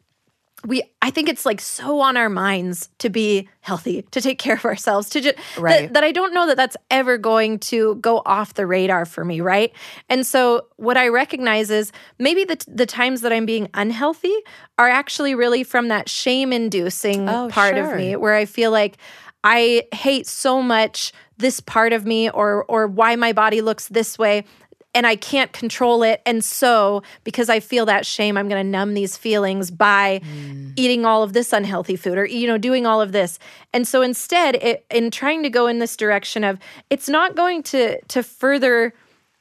we 0.65 0.82
i 1.01 1.10
think 1.10 1.27
it's 1.29 1.46
like 1.46 1.60
so 1.60 2.00
on 2.00 2.15
our 2.17 2.29
minds 2.29 2.89
to 2.98 3.10
be 3.10 3.48
healthy 3.62 4.01
to 4.12 4.22
take 4.22 4.39
care 4.39 4.55
of 4.55 4.65
ourselves 4.65 5.10
to 5.10 5.22
just 5.22 5.38
right. 5.58 5.84
that, 5.84 5.93
that 5.93 6.03
i 6.03 6.12
don't 6.12 6.34
know 6.34 6.48
that 6.48 6.58
that's 6.58 6.77
ever 6.89 7.17
going 7.17 7.60
to 7.60 7.96
go 7.96 8.22
off 8.25 8.53
the 8.53 8.65
radar 8.65 9.05
for 9.05 9.25
me 9.25 9.41
right 9.41 9.74
and 10.10 10.25
so 10.25 10.65
what 10.77 10.98
i 10.98 11.08
recognize 11.08 11.70
is 11.70 11.91
maybe 12.20 12.43
the 12.43 12.63
the 12.67 12.86
times 12.86 13.22
that 13.22 13.34
i'm 13.34 13.46
being 13.46 13.67
unhealthy 13.74 14.36
are 14.77 14.89
actually 14.89 15.36
really 15.36 15.63
from 15.63 15.88
that 15.88 16.10
shame 16.10 16.53
inducing 16.53 17.27
oh, 17.29 17.48
part 17.50 17.75
sure. 17.75 17.91
of 17.91 17.98
me 17.98 18.15
where 18.15 18.36
i 18.36 18.46
feel 18.46 18.72
like 18.72 18.98
i 19.43 19.84
hate 19.93 20.27
so 20.27 20.62
much 20.62 21.12
this 21.38 21.60
part 21.60 21.93
of 21.93 22.05
me 22.05 22.29
or 22.29 22.63
or 22.65 22.88
why 22.88 23.15
my 23.15 23.34
body 23.34 23.62
looks 23.62 23.88
this 23.89 24.17
way 24.17 24.46
and 24.93 25.07
I 25.07 25.15
can't 25.15 25.51
control 25.51 26.03
it. 26.03 26.21
And 26.25 26.43
so, 26.43 27.03
because 27.23 27.50
I 27.50 27.59
feel 27.59 27.85
that 27.88 28.05
shame, 28.05 28.38
I'm 28.38 28.47
going 28.47 28.63
to 28.63 28.69
numb 28.69 28.93
these 28.93 29.17
feelings 29.17 29.71
by 29.71 30.21
mm. 30.23 30.73
eating 30.75 31.05
all 31.05 31.23
of 31.23 31.33
this 31.33 31.53
unhealthy 31.53 31.95
food 31.95 32.17
or, 32.17 32.25
you 32.25 32.47
know, 32.47 32.57
doing 32.57 32.85
all 32.85 33.01
of 33.01 33.12
this. 33.12 33.39
And 33.73 33.88
so 33.88 34.01
instead, 34.01 34.55
it, 34.55 34.85
in 34.89 35.12
trying 35.12 35.43
to 35.43 35.50
go 35.50 35.67
in 35.67 35.79
this 35.79 35.97
direction 35.97 36.43
of 36.43 36.59
it's 36.89 37.09
not 37.09 37.35
going 37.35 37.63
to, 37.63 38.00
to 38.01 38.23
further 38.23 38.93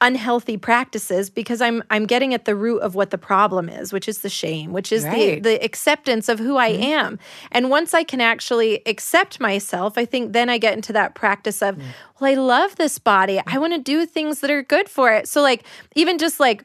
unhealthy 0.03 0.59
practices 0.59 1.31
because 1.31 1.63
I'm 1.63 1.83
I'm 1.89 2.05
getting 2.05 2.35
at 2.35 2.45
the 2.45 2.55
root 2.55 2.81
of 2.81 2.95
what 2.95 3.11
the 3.11 3.17
problem 3.17 3.69
is, 3.71 3.93
which 3.93 4.09
is 4.09 4.19
the 4.19 4.29
shame, 4.29 4.73
which 4.73 4.93
is 4.93 5.05
Right. 5.05 5.43
the 5.43 5.53
the 5.53 5.65
acceptance 5.65 6.29
of 6.29 6.39
who 6.39 6.59
I 6.59 6.73
mm-hmm. 6.73 6.83
am. 6.83 7.19
And 7.53 7.71
once 7.71 7.95
I 7.95 8.03
can 8.03 8.21
actually 8.21 8.83
accept 8.85 9.41
myself, 9.41 9.97
I 9.97 10.05
think 10.05 10.33
then 10.33 10.51
I 10.51 10.59
get 10.59 10.75
into 10.75 10.93
that 10.93 11.15
practice 11.15 11.63
of, 11.63 11.77
mm. 11.77 11.83
well, 12.21 12.31
I 12.31 12.35
love 12.35 12.77
this 12.77 12.99
body. 12.99 13.39
I 13.39 13.43
mm. 13.43 13.61
want 13.61 13.73
to 13.73 13.79
do 13.79 14.05
things 14.05 14.41
that 14.41 14.51
are 14.51 14.63
good 14.63 14.89
for 14.89 15.13
it. 15.13 15.29
So 15.29 15.41
like 15.41 15.65
even 15.95 16.19
just 16.19 16.39
like 16.41 16.65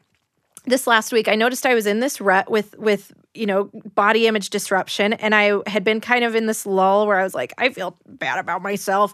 this 0.66 0.86
last 0.86 1.14
week 1.14 1.30
i 1.30 1.36
noticed 1.36 1.66
i 1.66 1.74
was 1.74 1.88
in 1.88 2.02
this 2.02 2.20
rut 2.20 2.52
with 2.52 2.78
with 2.78 3.14
you 3.38 3.46
know 3.46 3.70
body 3.96 4.28
image 4.28 4.50
disruption. 4.50 5.14
And 5.14 5.34
i 5.36 5.60
had 5.68 5.84
been 5.84 6.02
kind 6.02 6.24
of 6.24 6.36
in 6.36 6.46
this 6.46 6.66
lull 6.66 7.08
where 7.08 7.20
i 7.20 7.24
was 7.24 7.34
like 7.34 7.54
i 7.58 7.70
feel 7.70 7.98
bad 8.08 8.40
about 8.40 8.62
myself. 8.62 9.14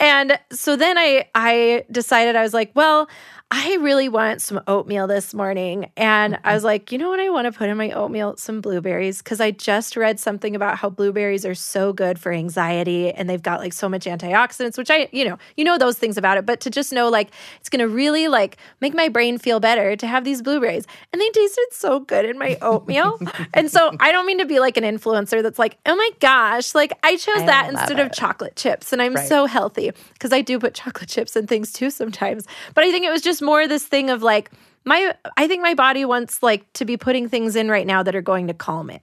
And 0.00 0.38
so 0.52 0.76
then 0.76 0.98
i 0.98 1.28
i 1.34 1.84
decided 1.90 2.36
i 2.36 2.42
was 2.42 2.54
like 2.54 2.70
well 2.74 3.08
i 3.50 3.76
really 3.76 4.08
want 4.08 4.40
some 4.40 4.60
oatmeal 4.66 5.06
this 5.06 5.34
morning. 5.34 5.90
And 5.96 6.38
i 6.44 6.54
was 6.54 6.64
like 6.64 6.92
you 6.92 6.98
know 6.98 7.10
what? 7.10 7.20
I 7.20 7.30
want 7.30 7.46
to 7.46 7.52
put 7.52 7.68
in 7.68 7.76
my 7.76 7.90
oatmeal 7.90 8.36
some 8.36 8.60
blueberries 8.60 9.18
because 9.18 9.40
i 9.40 9.50
just 9.50 9.96
read 9.96 10.18
something 10.20 10.54
about 10.56 10.78
how 10.78 10.90
blueberries 10.90 11.44
are 11.44 11.54
so 11.54 11.92
good 11.92 12.18
for 12.18 12.32
anxiety 12.32 13.10
and 13.10 13.28
they've 13.28 13.42
got 13.42 13.60
like 13.60 13.72
so 13.72 13.88
much 13.88 14.04
antioxidants 14.04 14.78
which 14.78 14.90
i 14.90 15.08
you 15.12 15.24
know 15.24 15.38
you 15.56 15.64
know 15.64 15.78
those 15.78 15.98
things 15.98 16.16
about 16.16 16.38
it. 16.38 16.46
But 16.46 16.60
to 16.60 16.70
just 16.70 16.92
know 16.92 17.08
like 17.08 17.30
it's 17.60 17.68
going 17.68 17.80
to 17.80 17.88
really 17.88 18.28
like 18.28 18.56
make 18.80 18.94
my 18.94 19.08
brain 19.08 19.38
feel 19.38 19.60
better 19.60 19.96
to 19.96 20.06
have 20.06 20.24
these 20.24 20.42
blueberries. 20.42 20.86
And 21.12 21.20
they 21.20 21.30
tasted 21.30 21.66
so 21.72 22.00
good 22.00 22.24
in 22.24 22.38
my 22.38 22.56
oatmeal. 22.62 23.18
And 23.52 23.63
so 23.70 23.92
i 24.00 24.12
don't 24.12 24.26
mean 24.26 24.38
to 24.38 24.46
be 24.46 24.60
like 24.60 24.76
an 24.76 24.84
influencer 24.84 25.42
that's 25.42 25.58
like 25.58 25.78
oh 25.86 25.94
my 25.96 26.10
gosh 26.20 26.74
like 26.74 26.92
i 27.02 27.16
chose 27.16 27.42
I 27.42 27.46
that 27.46 27.70
instead 27.70 28.00
of 28.00 28.12
chocolate 28.12 28.56
chips 28.56 28.92
and 28.92 29.00
i'm 29.02 29.14
Right. 29.14 29.28
so 29.28 29.46
healthy. 29.46 29.92
Because 30.12 30.32
i 30.32 30.40
do 30.40 30.58
put 30.58 30.74
chocolate 30.74 31.08
chips 31.08 31.36
in 31.36 31.46
things 31.46 31.72
too 31.72 31.90
sometimes. 31.90 32.46
But 32.74 32.84
i 32.84 32.90
think 32.90 33.04
it 33.04 33.10
was 33.10 33.22
just 33.22 33.42
more 33.42 33.66
this 33.68 33.84
thing 33.84 34.10
of 34.10 34.22
like 34.22 34.50
my 34.84 35.14
i 35.36 35.46
think 35.48 35.62
my 35.62 35.74
body 35.74 36.04
wants 36.04 36.42
like 36.42 36.70
to 36.74 36.84
be 36.84 36.96
putting 36.96 37.28
things 37.28 37.56
in 37.56 37.68
right 37.70 37.86
now 37.86 38.02
that 38.02 38.14
are 38.14 38.22
going 38.22 38.46
to 38.48 38.54
calm 38.54 38.90
it. 38.90 39.02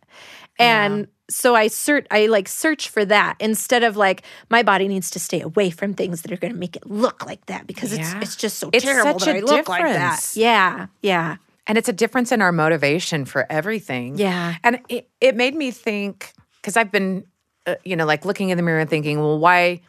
And 0.60 1.08
so 1.30 1.56
i 1.56 1.68
search 1.68 2.06
i 2.12 2.26
like 2.28 2.48
search 2.50 2.90
for 2.90 3.06
that 3.06 3.38
instead 3.40 3.84
of 3.86 3.96
like 3.96 4.22
my 4.50 4.64
body 4.64 4.88
needs 4.90 5.10
to 5.12 5.20
stay 5.20 5.40
away 5.40 5.70
from 5.70 5.94
things 5.94 6.24
that 6.24 6.32
are 6.32 6.36
going 6.38 6.52
to 6.52 6.60
make 6.60 6.76
it 6.76 6.86
look 6.86 7.26
like 7.26 7.46
that 7.46 7.66
because 7.66 7.94
Yeah. 7.94 8.02
it's 8.18 8.28
it's 8.32 8.36
just 8.36 8.60
so 8.60 8.70
It's 8.74 8.84
terrible 8.84 9.18
that 9.20 9.36
I 9.36 9.40
look 9.40 9.70
like 9.70 9.82
that. 9.86 10.32
Yeah, 10.36 10.88
yeah, 11.02 11.38
And 11.68 11.78
it's 11.78 11.90
a 11.90 11.94
difference 11.94 12.32
in 12.32 12.42
our 12.42 12.52
motivation 12.52 13.26
for 13.26 13.46
everything. 13.50 14.18
Yeah. 14.18 14.56
And 14.64 14.80
it, 14.90 15.10
it 15.20 15.36
made 15.36 15.56
me 15.56 15.72
think 15.72 16.34
because 16.56 16.76
I've 16.76 16.92
been, 16.92 17.26
uh, 17.66 17.76
you 17.84 17.96
know, 17.96 18.06
like 18.06 18.26
looking 18.26 18.50
in 18.50 18.58
the 18.58 18.64
mirror 18.64 18.80
and 18.80 18.90
thinking, 18.90 19.20
well, 19.20 19.40
why, 19.40 19.82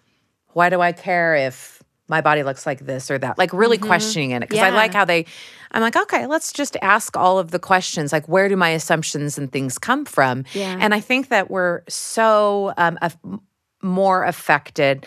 why 0.52 0.68
do 0.68 0.80
I 0.80 0.92
care 0.92 1.34
if 1.34 1.82
my 2.08 2.20
body 2.20 2.42
looks 2.42 2.66
like 2.66 2.80
this 2.80 3.10
or 3.10 3.18
that? 3.18 3.38
Like 3.38 3.52
really 3.52 3.78
questioning 3.78 4.32
it 4.32 4.40
because 4.40 4.58
I 4.58 4.70
like 4.70 4.92
how 4.92 5.04
they. 5.04 5.24
I'm 5.70 5.80
like, 5.80 5.96
okay, 5.96 6.26
let's 6.26 6.52
just 6.52 6.76
ask 6.82 7.16
all 7.16 7.38
of 7.38 7.50
the 7.50 7.58
questions. 7.58 8.12
Like, 8.12 8.28
where 8.28 8.50
do 8.50 8.56
my 8.56 8.68
assumptions 8.68 9.38
and 9.38 9.50
things 9.50 9.78
come 9.78 10.04
from? 10.04 10.44
Yeah. 10.52 10.76
And 10.78 10.92
I 10.92 11.00
think 11.00 11.28
that 11.28 11.50
we're 11.50 11.80
so 11.88 12.74
um, 12.76 12.98
af- 13.00 13.16
more 13.80 14.24
affected 14.24 15.06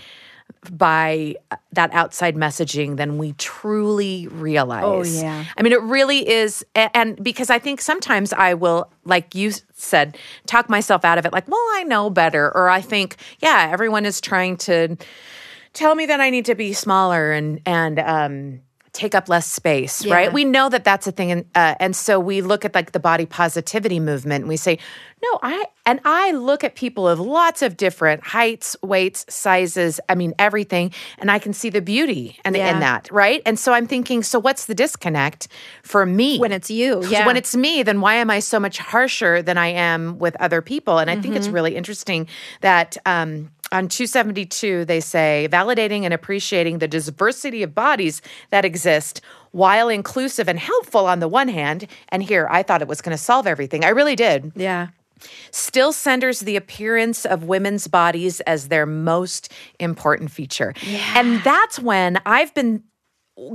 by 0.71 1.35
uh, 1.51 1.57
that 1.73 1.91
outside 1.93 2.35
messaging 2.35 2.97
than 2.97 3.17
we 3.17 3.33
truly 3.33 4.27
realize. 4.27 4.83
Oh, 4.85 5.03
yeah. 5.03 5.45
I 5.57 5.61
mean, 5.63 5.73
it 5.73 5.81
really 5.81 6.27
is. 6.27 6.65
And 6.75 7.21
because 7.23 7.49
I 7.49 7.59
think 7.59 7.81
sometimes 7.81 8.33
I 8.33 8.53
will, 8.53 8.89
like 9.03 9.35
you 9.35 9.51
said, 9.73 10.17
talk 10.45 10.69
myself 10.69 11.03
out 11.03 11.17
of 11.17 11.25
it, 11.25 11.33
like, 11.33 11.47
well, 11.47 11.59
I 11.73 11.83
know 11.83 12.09
better. 12.09 12.55
Or 12.55 12.69
I 12.69 12.81
think, 12.81 13.17
yeah, 13.39 13.67
everyone 13.71 14.05
is 14.05 14.21
trying 14.21 14.57
to 14.57 14.97
tell 15.73 15.95
me 15.95 16.05
that 16.05 16.21
I 16.21 16.29
need 16.29 16.45
to 16.45 16.55
be 16.55 16.73
smaller 16.73 17.31
and, 17.31 17.59
and, 17.65 17.99
um, 17.99 18.61
take 18.95 19.13
up 19.13 19.27
less 19.29 19.45
space 19.51 20.03
Yeah. 20.05 20.15
right 20.15 20.33
we 20.33 20.45
know 20.45 20.69
that 20.69 20.83
that's 20.83 21.05
a 21.05 21.11
thing 21.11 21.31
and 21.31 21.45
uh, 21.53 21.75
and 21.79 21.95
so 21.95 22.19
we 22.19 22.41
look 22.41 22.65
at 22.65 22.73
like 22.73 22.91
the 22.93 22.99
body 22.99 23.25
positivity 23.25 23.99
movement 23.99 24.43
and 24.43 24.47
we 24.49 24.57
say 24.57 24.79
no 25.21 25.39
i 25.43 25.65
and 25.85 25.99
i 26.05 26.31
look 26.31 26.63
at 26.63 26.75
people 26.75 27.07
of 27.07 27.19
lots 27.19 27.61
of 27.61 27.75
different 27.77 28.23
heights 28.23 28.75
weights 28.81 29.25
sizes 29.27 29.99
i 30.07 30.15
mean 30.15 30.33
everything 30.39 30.91
and 31.19 31.29
i 31.29 31.37
can 31.39 31.51
see 31.53 31.69
the 31.69 31.81
beauty 31.81 32.37
and 32.45 32.55
Yeah. 32.55 32.71
in 32.73 32.79
that 32.79 33.09
right 33.11 33.41
and 33.45 33.59
so 33.59 33.73
i'm 33.73 33.85
thinking 33.87 34.23
so 34.23 34.39
what's 34.39 34.65
the 34.65 34.75
disconnect 34.75 35.47
for 35.83 36.05
me 36.05 36.39
when 36.39 36.51
it's 36.53 36.71
you, 36.71 37.03
yeah, 37.07 37.25
when 37.27 37.37
it's 37.37 37.55
me, 37.55 37.83
then 37.83 38.01
why 38.01 38.15
am 38.15 38.29
I 38.31 38.39
so 38.39 38.59
much 38.59 38.77
harsher 38.79 39.41
than 39.41 39.57
I 39.57 39.67
am 39.67 40.17
with 40.19 40.35
other 40.39 40.61
people? 40.61 40.97
And 40.99 41.09
I 41.09 41.15
think 41.15 41.25
Mm-hmm. 41.33 41.37
it's 41.37 41.47
really 41.47 41.75
interesting 41.75 42.27
that 42.61 42.97
um, 43.05 43.51
on 43.75 43.89
272, 43.89 44.85
they 44.85 45.01
say 45.01 45.49
validating 45.51 46.03
and 46.03 46.13
appreciating 46.13 46.79
the 46.79 46.87
diversity 46.87 47.61
of 47.61 47.75
bodies 47.75 48.21
that 48.49 48.63
exist 48.63 49.19
while 49.51 49.89
inclusive 49.89 50.47
and 50.47 50.57
helpful 50.57 51.07
on 51.07 51.19
the 51.19 51.27
one 51.27 51.49
hand. 51.49 51.87
And 52.09 52.23
here, 52.23 52.47
I 52.49 52.63
thought 52.63 52.81
it 52.81 52.87
was 52.87 53.01
going 53.01 53.15
to 53.15 53.21
solve 53.21 53.45
everything. 53.45 53.83
I 53.83 53.89
really 53.89 54.15
did. 54.15 54.53
yeah, 54.55 54.87
Still 55.51 55.91
centers 55.91 56.41
the 56.41 56.55
appearance 56.55 57.25
of 57.25 57.43
women's 57.43 57.87
bodies 57.87 58.41
as 58.41 58.67
their 58.67 58.85
most 58.85 59.51
important 59.79 60.31
feature. 60.31 60.73
Yeah. 60.81 61.13
And 61.15 61.43
that's 61.43 61.79
when 61.79 62.19
I've 62.25 62.53
been 62.53 62.83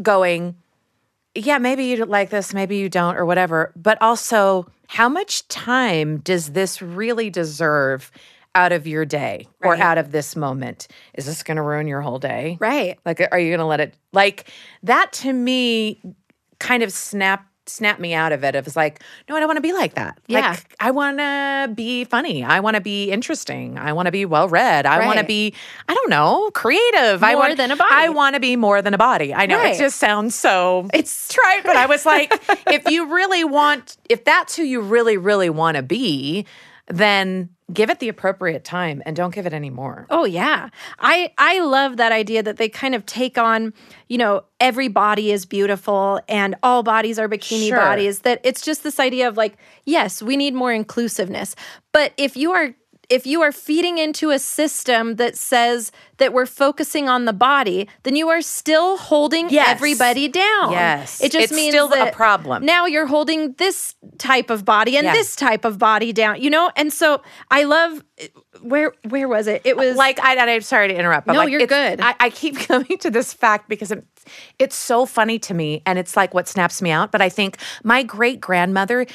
going, 0.02 0.56
yeah, 1.34 1.58
maybe 1.58 1.84
you 1.84 2.04
like 2.04 2.30
this, 2.30 2.52
maybe 2.52 2.76
you 2.76 2.88
don't, 2.88 3.16
or 3.16 3.24
whatever. 3.24 3.72
But 3.76 4.00
also, 4.02 4.66
how 4.88 5.08
much 5.08 5.46
time 5.48 6.18
does 6.18 6.52
this 6.52 6.82
really 6.82 7.30
deserve 7.30 8.10
out 8.54 8.72
of 8.72 8.86
your 8.86 9.04
day 9.04 9.46
or 9.62 9.76
out 9.76 9.98
of 9.98 10.10
this 10.12 10.34
moment? 10.36 10.88
Is 11.14 11.26
this 11.26 11.42
going 11.42 11.56
to 11.56 11.62
ruin 11.62 11.86
your 11.86 12.00
whole 12.00 12.18
day? 12.18 12.56
right. 12.60 12.98
Like, 13.04 13.20
are 13.32 13.38
you 13.38 13.50
going 13.50 13.60
to 13.60 13.64
let 13.66 13.80
it, 13.80 13.94
like, 14.12 14.50
that 14.82 15.12
to 15.14 15.32
me 15.32 16.00
kind 16.58 16.82
of 16.82 16.92
snapped. 16.92 17.46
Snap 17.66 18.00
me 18.00 18.14
out 18.14 18.32
of 18.32 18.42
it. 18.42 18.56
It 18.56 18.64
was 18.64 18.74
like, 18.74 19.00
no, 19.28 19.36
I 19.36 19.38
don't 19.38 19.46
want 19.46 19.58
to 19.58 19.60
be 19.62 19.72
like 19.72 19.94
that. 19.94 20.18
Yeah. 20.26 20.50
Like, 20.50 20.74
I 20.80 20.90
want 20.90 21.18
to 21.18 21.70
be 21.72 22.02
funny. 22.02 22.42
I 22.42 22.58
want 22.58 22.74
to 22.74 22.80
be 22.80 23.12
interesting. 23.12 23.78
I 23.78 23.92
want 23.92 24.06
to 24.06 24.10
be 24.12 24.24
well 24.24 24.48
read. 24.48 24.86
I 24.86 25.06
want 25.06 25.20
to 25.20 25.24
be, 25.24 25.54
I 25.88 25.94
don't 25.94 26.10
know, 26.10 26.50
creative. 26.52 27.22
I 27.22 27.34
More 27.34 27.42
want 27.42 27.56
than 27.58 27.70
a 27.70 27.76
body. 27.76 27.90
I 27.94 28.08
want 28.08 28.34
to 28.34 28.40
be 28.40 28.56
more 28.56 28.82
than 28.82 28.92
a 28.92 28.98
body. 28.98 29.32
I 29.32 29.46
know 29.46 29.58
Right. 29.58 29.76
it 29.76 29.78
just 29.78 29.98
sounds 29.98 30.34
so 30.34 30.88
It's 30.92 31.28
trite, 31.32 31.62
but 31.62 31.76
I 31.76 31.86
was 31.86 32.04
like, 32.04 32.32
if 32.66 32.90
you 32.90 33.14
really 33.14 33.44
want, 33.44 33.96
if 34.08 34.24
that's 34.24 34.56
who 34.56 34.64
you 34.64 34.80
really, 34.80 35.16
really 35.16 35.50
want 35.50 35.76
to 35.76 35.84
be, 35.84 36.46
then 36.88 37.50
give 37.72 37.90
it 37.90 37.98
the 38.00 38.08
appropriate 38.08 38.64
time 38.64 39.02
and 39.06 39.14
don't 39.16 39.34
give 39.34 39.46
it 39.46 39.52
any 39.52 39.70
more. 39.70 40.06
Oh 40.10 40.24
yeah. 40.24 40.68
I 40.98 41.32
I 41.38 41.60
love 41.60 41.96
that 41.98 42.12
idea 42.12 42.42
that 42.42 42.56
they 42.56 42.68
kind 42.68 42.94
of 42.94 43.06
take 43.06 43.38
on, 43.38 43.72
you 44.08 44.18
know, 44.18 44.44
every 44.58 44.88
body 44.88 45.30
is 45.32 45.46
beautiful 45.46 46.20
and 46.28 46.54
all 46.62 46.82
bodies 46.82 47.18
are 47.18 47.28
bikini 47.28 47.68
Sure. 47.68 47.76
bodies 47.76 48.20
that 48.20 48.40
it's 48.44 48.62
just 48.62 48.82
this 48.82 48.98
idea 49.00 49.28
of 49.28 49.36
like, 49.36 49.56
yes, 49.84 50.22
we 50.22 50.36
need 50.36 50.54
more 50.54 50.72
inclusiveness. 50.72 51.54
But 51.92 52.12
if 52.16 52.36
you 52.36 52.52
are 52.52 52.74
if 53.10 53.26
you 53.26 53.42
are 53.42 53.50
feeding 53.52 53.98
into 53.98 54.30
a 54.30 54.38
system 54.38 55.16
that 55.16 55.36
says 55.36 55.90
that 56.18 56.32
we're 56.32 56.46
focusing 56.46 57.08
on 57.08 57.24
the 57.24 57.32
body, 57.32 57.88
then 58.04 58.14
you 58.14 58.28
are 58.28 58.40
still 58.40 58.96
holding 58.96 59.50
Yes. 59.50 59.68
everybody 59.68 60.28
down. 60.28 60.72
Yes. 60.72 61.20
It 61.22 61.32
just 61.32 61.44
It's 61.46 61.52
means 61.52 61.74
still 61.74 61.92
a 61.92 62.12
problem. 62.12 62.64
Now 62.64 62.86
you're 62.86 63.06
holding 63.08 63.52
this 63.54 63.96
type 64.18 64.48
of 64.48 64.64
body 64.64 64.96
and 64.96 65.04
Yeah. 65.06 65.12
this 65.12 65.34
type 65.34 65.64
of 65.64 65.76
body 65.78 66.12
down, 66.12 66.40
you 66.40 66.50
know? 66.50 66.70
And 66.76 66.92
so 66.92 67.20
I 67.50 67.64
love 67.64 68.04
where 68.62 68.92
where 69.08 69.26
was 69.26 69.46
it? 69.48 69.62
It 69.64 69.76
was 69.76 69.96
Like 69.96 70.20
I, 70.20 70.36
I'm 70.36 70.60
sorry 70.60 70.88
to 70.88 70.94
interrupt, 70.94 71.26
but 71.26 71.32
No, 71.32 71.40
like, 71.40 71.50
you're 71.50 71.66
good. 71.66 72.00
I, 72.00 72.14
I 72.20 72.30
keep 72.30 72.56
coming 72.68 72.96
to 72.98 73.10
this 73.10 73.32
fact 73.32 73.68
because 73.68 73.90
it, 73.90 74.04
it's 74.58 74.76
so 74.76 75.06
funny 75.06 75.38
to 75.40 75.54
me, 75.54 75.82
and 75.86 75.98
it's 75.98 76.16
like 76.16 76.32
what 76.34 76.46
snaps 76.46 76.80
me 76.80 76.90
out. 76.90 77.10
But 77.10 77.20
I 77.22 77.28
think 77.28 77.56
my 77.82 78.02
great 78.04 78.40
grandmother 78.40 79.06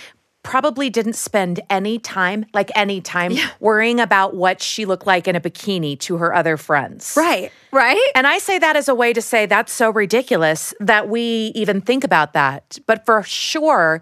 probably 0.45 0.89
didn't 0.89 1.15
spend 1.15 1.59
any 1.69 1.97
time, 1.99 2.45
like 2.53 2.71
any 2.75 3.01
time, 3.01 3.33
worrying 3.59 3.99
about 3.99 4.35
what 4.35 4.61
she 4.61 4.85
looked 4.85 5.05
like 5.07 5.27
in 5.27 5.35
a 5.35 5.41
bikini 5.41 5.99
to 5.99 6.17
her 6.17 6.33
other 6.33 6.55
friends. 6.55 7.15
Right, 7.17 7.51
right? 7.71 8.11
And 8.15 8.27
I 8.27 8.37
say 8.37 8.59
that 8.59 8.77
as 8.77 8.87
a 8.87 8.95
way 8.95 9.11
to 9.11 9.21
say 9.21 9.47
that's 9.47 9.73
so 9.73 9.89
ridiculous 9.89 10.73
that 10.79 11.09
we 11.09 11.51
even 11.55 11.81
think 11.81 12.03
about 12.03 12.33
that. 12.33 12.77
But 12.85 13.05
for 13.05 13.23
sure, 13.23 14.01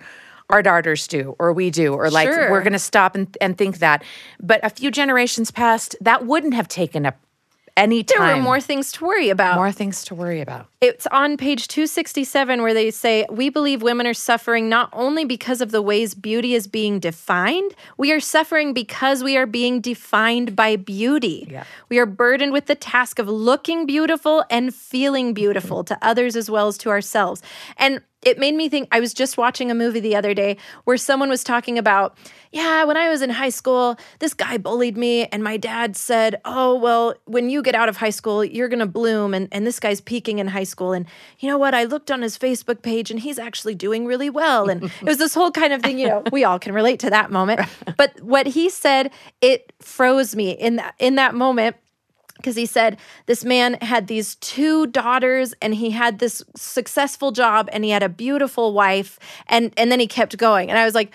our 0.50 0.62
daughters 0.62 1.08
do, 1.08 1.36
or 1.40 1.54
we 1.54 1.70
do, 1.72 1.94
or 1.94 2.10
like 2.12 2.28
Sure. 2.28 2.52
we're 2.52 2.62
going 2.62 2.74
to 2.74 2.80
stop 2.80 3.16
and, 3.16 3.36
and 3.40 3.58
think 3.58 3.80
that. 3.80 4.04
But 4.42 4.60
a 4.64 4.70
few 4.70 4.92
generations 4.92 5.50
past, 5.50 5.96
that 6.02 6.26
wouldn't 6.28 6.54
have 6.54 6.68
taken 6.68 7.06
up 7.06 7.18
any 7.76 8.04
there 8.04 8.18
time. 8.18 8.38
were 8.38 8.44
more 8.44 8.62
things 8.62 8.92
to 8.94 9.06
worry 9.06 9.30
about. 9.30 9.56
more 9.56 9.72
things 9.72 10.04
to 10.06 10.16
worry 10.16 10.42
about. 10.42 10.68
It's 10.82 11.08
on 11.08 11.38
page 11.38 11.68
267 11.68 12.62
where 12.62 12.74
they 12.74 12.92
say, 12.92 13.26
We 13.30 13.50
believe 13.50 13.82
women 13.82 14.06
are 14.06 14.14
suffering 14.14 14.70
not 14.70 14.90
only 14.94 15.26
because 15.26 15.62
of 15.62 15.72
the 15.72 15.82
ways 15.82 16.14
beauty 16.14 16.54
is 16.54 16.68
being 16.68 17.00
defined, 17.00 17.74
we 17.98 18.12
are 18.12 18.20
suffering 18.20 18.74
because 18.74 19.24
we 19.24 19.38
are 19.38 19.46
being 19.46 19.82
defined 19.82 20.56
by 20.56 20.76
beauty. 20.76 21.48
Yeah. 21.50 21.64
We 21.90 22.00
are 22.00 22.06
burdened 22.06 22.54
with 22.54 22.68
the 22.68 22.76
task 22.76 23.20
of 23.20 23.28
looking 23.28 23.86
beautiful 23.86 24.44
and 24.50 24.74
feeling 24.74 25.34
beautiful 25.34 25.84
to 25.86 25.98
others 26.02 26.36
as 26.36 26.50
well 26.50 26.68
as 26.68 26.78
to 26.80 26.90
ourselves. 26.90 27.42
And 27.78 28.02
it 28.26 28.40
made 28.40 28.56
me 28.56 28.70
think 28.70 28.88
I 28.92 29.00
was 29.00 29.14
just 29.14 29.38
watching 29.38 29.72
a 29.72 29.76
movie 29.76 30.00
the 30.00 30.16
other 30.16 30.34
day 30.34 30.58
where 30.86 30.98
someone 30.98 31.30
was 31.30 31.44
talking 31.44 31.78
about, 31.78 32.18
yeah, 32.52 32.84
when 32.84 32.98
I 32.98 33.10
was 33.10 33.22
in 33.22 33.30
high 33.30 33.50
school, 33.50 33.98
this 34.20 34.34
guy 34.34 34.58
bullied 34.58 34.98
me 34.98 35.26
and 35.26 35.44
my 35.44 35.58
dad 35.58 35.96
said, 35.98 36.40
"Oh, 36.46 36.76
well, 36.76 37.16
when 37.26 37.50
you 37.50 37.62
get 37.62 37.76
out 37.76 37.90
of 37.90 37.98
high 37.98 38.12
school, 38.12 38.44
you're 38.44 38.70
going 38.70 38.80
to 38.80 38.86
bloom 38.86 39.34
and 39.34 39.48
and 39.52 39.66
this 39.66 39.80
guy's 39.80 40.02
peaking 40.02 40.40
in 40.40 40.48
high 40.48 40.64
school 40.64 40.94
and 40.94 41.06
you 41.40 41.50
know 41.50 41.58
what? 41.58 41.74
I 41.74 41.84
looked 41.84 42.12
on 42.12 42.22
his 42.22 42.38
Facebook 42.38 42.82
page 42.82 43.10
and 43.12 43.20
he's 43.20 43.40
actually 43.40 43.76
doing 43.76 44.06
really 44.06 44.30
well." 44.30 44.70
And 44.70 44.84
it 44.84 45.04
was 45.04 45.18
this 45.18 45.34
whole 45.34 45.52
kind 45.52 45.74
of 45.74 45.82
thing, 45.82 46.00
you 46.00 46.08
know, 46.08 46.24
we 46.32 46.44
all 46.44 46.60
can 46.60 46.74
relate 46.74 47.00
to 47.02 47.10
that 47.10 47.32
moment. 47.32 47.62
But 47.98 48.20
what 48.22 48.48
he 48.48 48.70
said, 48.70 49.12
it 49.40 49.72
froze 49.80 50.36
me 50.36 50.52
in 50.52 50.78
that 50.78 50.96
in 51.00 51.16
that 51.16 51.36
moment 51.36 51.76
because 52.44 52.58
he 52.58 52.66
said 52.66 52.98
this 53.26 53.46
man 53.46 53.76
had 53.82 54.08
these 54.08 54.36
two 54.36 54.86
daughters 54.88 55.54
and 55.62 55.74
he 55.76 55.92
had 55.92 56.20
this 56.20 56.44
successful 56.58 57.32
job 57.32 57.70
and 57.72 57.86
he 57.86 57.90
had 57.92 58.04
a 58.04 58.10
beautiful 58.10 58.74
wife 58.74 59.18
and 59.48 59.74
and 59.78 59.90
then 59.92 60.00
he 60.02 60.08
kept 60.08 60.38
going 60.38 60.70
and 60.70 60.78
i 60.78 60.84
was 60.86 60.94
like 60.94 61.12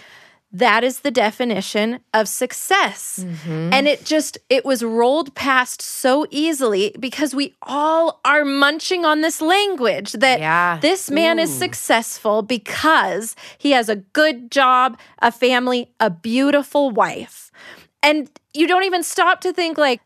that 0.50 0.82
is 0.82 1.00
the 1.00 1.10
definition 1.10 2.00
of 2.14 2.26
success 2.26 3.22
Mm-hmm. 3.22 3.72
and 3.74 3.86
it 3.86 4.04
just 4.06 4.38
it 4.48 4.64
was 4.64 4.82
rolled 4.82 5.34
past 5.34 5.82
so 5.82 6.24
easily 6.30 6.94
because 6.98 7.34
we 7.34 7.54
all 7.62 8.20
are 8.24 8.44
munching 8.46 9.04
on 9.04 9.20
this 9.20 9.42
language 9.42 10.12
that 10.12 10.40
Yeah. 10.40 10.78
this 10.80 11.10
man 11.10 11.38
is 11.38 11.52
successful 11.52 12.40
because 12.42 13.36
he 13.58 13.72
has 13.72 13.88
a 13.90 13.96
good 13.96 14.50
job 14.50 14.98
a 15.20 15.30
family 15.30 15.90
a 16.00 16.08
beautiful 16.08 16.90
wife 16.90 17.50
and 18.02 18.30
you 18.54 18.66
don't 18.66 18.84
even 18.84 19.02
stop 19.02 19.40
to 19.42 19.52
think 19.52 19.76
like 19.76 20.00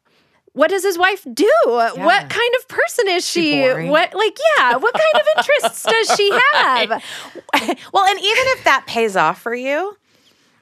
what 0.54 0.68
does 0.70 0.82
his 0.82 0.98
wife 0.98 1.26
do? 1.32 1.50
What 1.66 1.96
kind 2.28 2.54
of 2.58 2.68
person 2.68 3.08
is 3.08 3.26
She 3.26 3.52
she? 3.52 3.88
What 3.88 4.14
like 4.14 4.38
yeah, 4.58 4.76
what 4.76 4.94
kind 4.94 5.14
of 5.14 5.22
interests 5.36 5.82
does 5.84 6.16
she 6.16 6.30
have? 6.52 6.90
well, 7.92 8.04
and 8.04 8.18
even 8.18 8.44
if 8.48 8.64
that 8.64 8.84
pays 8.86 9.16
off 9.16 9.40
for 9.40 9.54
you, 9.54 9.96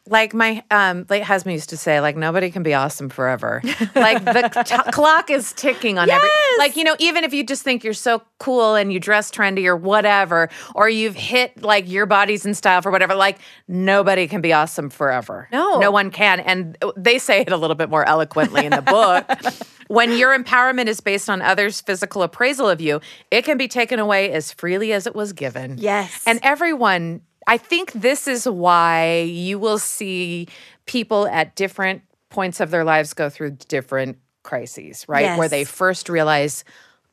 like 0.07 0.35
my 0.35 0.62
um, 0.71 1.07
late 1.09 1.23
husband 1.23 1.52
used 1.52 1.71
to 1.71 1.76
say, 1.76 2.00
like 2.00 2.16
nobody 2.16 2.50
can 2.50 2.62
be 2.62 2.75
awesome 2.75 3.09
forever. 3.09 3.61
like 3.95 4.25
the 4.25 4.64
t- 4.66 4.90
clock 4.92 5.30
is 5.30 5.52
ticking 5.52 5.99
on 5.99 6.09
every. 6.11 6.28
Like 6.59 6.76
you 6.76 6.85
know, 6.85 6.97
even 6.99 7.25
if 7.25 7.33
you 7.33 7.45
just 7.45 7.62
think 7.62 7.85
you're 7.85 7.92
so 7.92 8.23
cool 8.38 8.75
and 8.75 8.92
you 8.92 8.99
dress 9.00 9.30
trendy 9.30 9.66
or 9.66 9.76
whatever, 9.76 10.49
or 10.75 10.88
you've 10.88 11.14
hit 11.14 11.62
like 11.62 11.88
your 11.88 12.07
body's 12.07 12.45
in 12.45 12.54
style 12.54 12.83
for 12.83 12.90
whatever, 12.90 13.14
like 13.14 13.38
nobody 13.69 14.26
can 14.26 14.40
be 14.40 14.52
awesome 14.52 14.90
forever. 14.90 15.49
No. 15.52 15.78
no 15.78 15.90
one 15.90 16.11
can, 16.11 16.40
and 16.40 16.76
they 16.97 17.19
say 17.19 17.42
it 17.42 17.52
a 17.52 17.57
little 17.57 17.76
bit 17.76 17.90
more 17.90 18.07
eloquently 18.09 18.64
in 18.64 18.73
the 18.73 18.83
book. 18.83 19.26
When 19.90 20.16
your 20.16 20.38
empowerment 20.38 20.87
is 20.87 21.00
based 21.00 21.28
on 21.28 21.42
others' 21.42 21.80
physical 21.80 22.23
appraisal 22.23 22.69
of 22.69 22.80
you, 22.80 23.00
it 23.33 23.42
can 23.42 23.59
be 23.59 23.66
taken 23.66 23.99
away 23.99 24.30
as 24.30 24.52
freely 24.52 24.92
as 24.92 25.09
it 25.09 25.16
was 25.16 25.33
given. 25.33 25.78
Yes. 25.78 26.23
And 26.28 26.38
everyone, 26.45 27.23
I 27.47 27.56
think 27.59 27.92
this 27.92 28.28
is 28.28 28.49
why 28.49 29.20
you 29.23 29.59
will 29.59 29.78
see 29.78 30.47
people 30.87 31.26
at 31.28 31.56
different 31.56 32.02
points 32.28 32.61
of 32.61 32.70
their 32.70 32.85
lives 32.85 33.12
go 33.14 33.28
through 33.30 33.52
different 33.68 34.18
crises, 34.42 35.04
right? 35.09 35.37
Where 35.38 35.49
they 35.49 35.64
first 35.64 36.09
realize, 36.09 36.64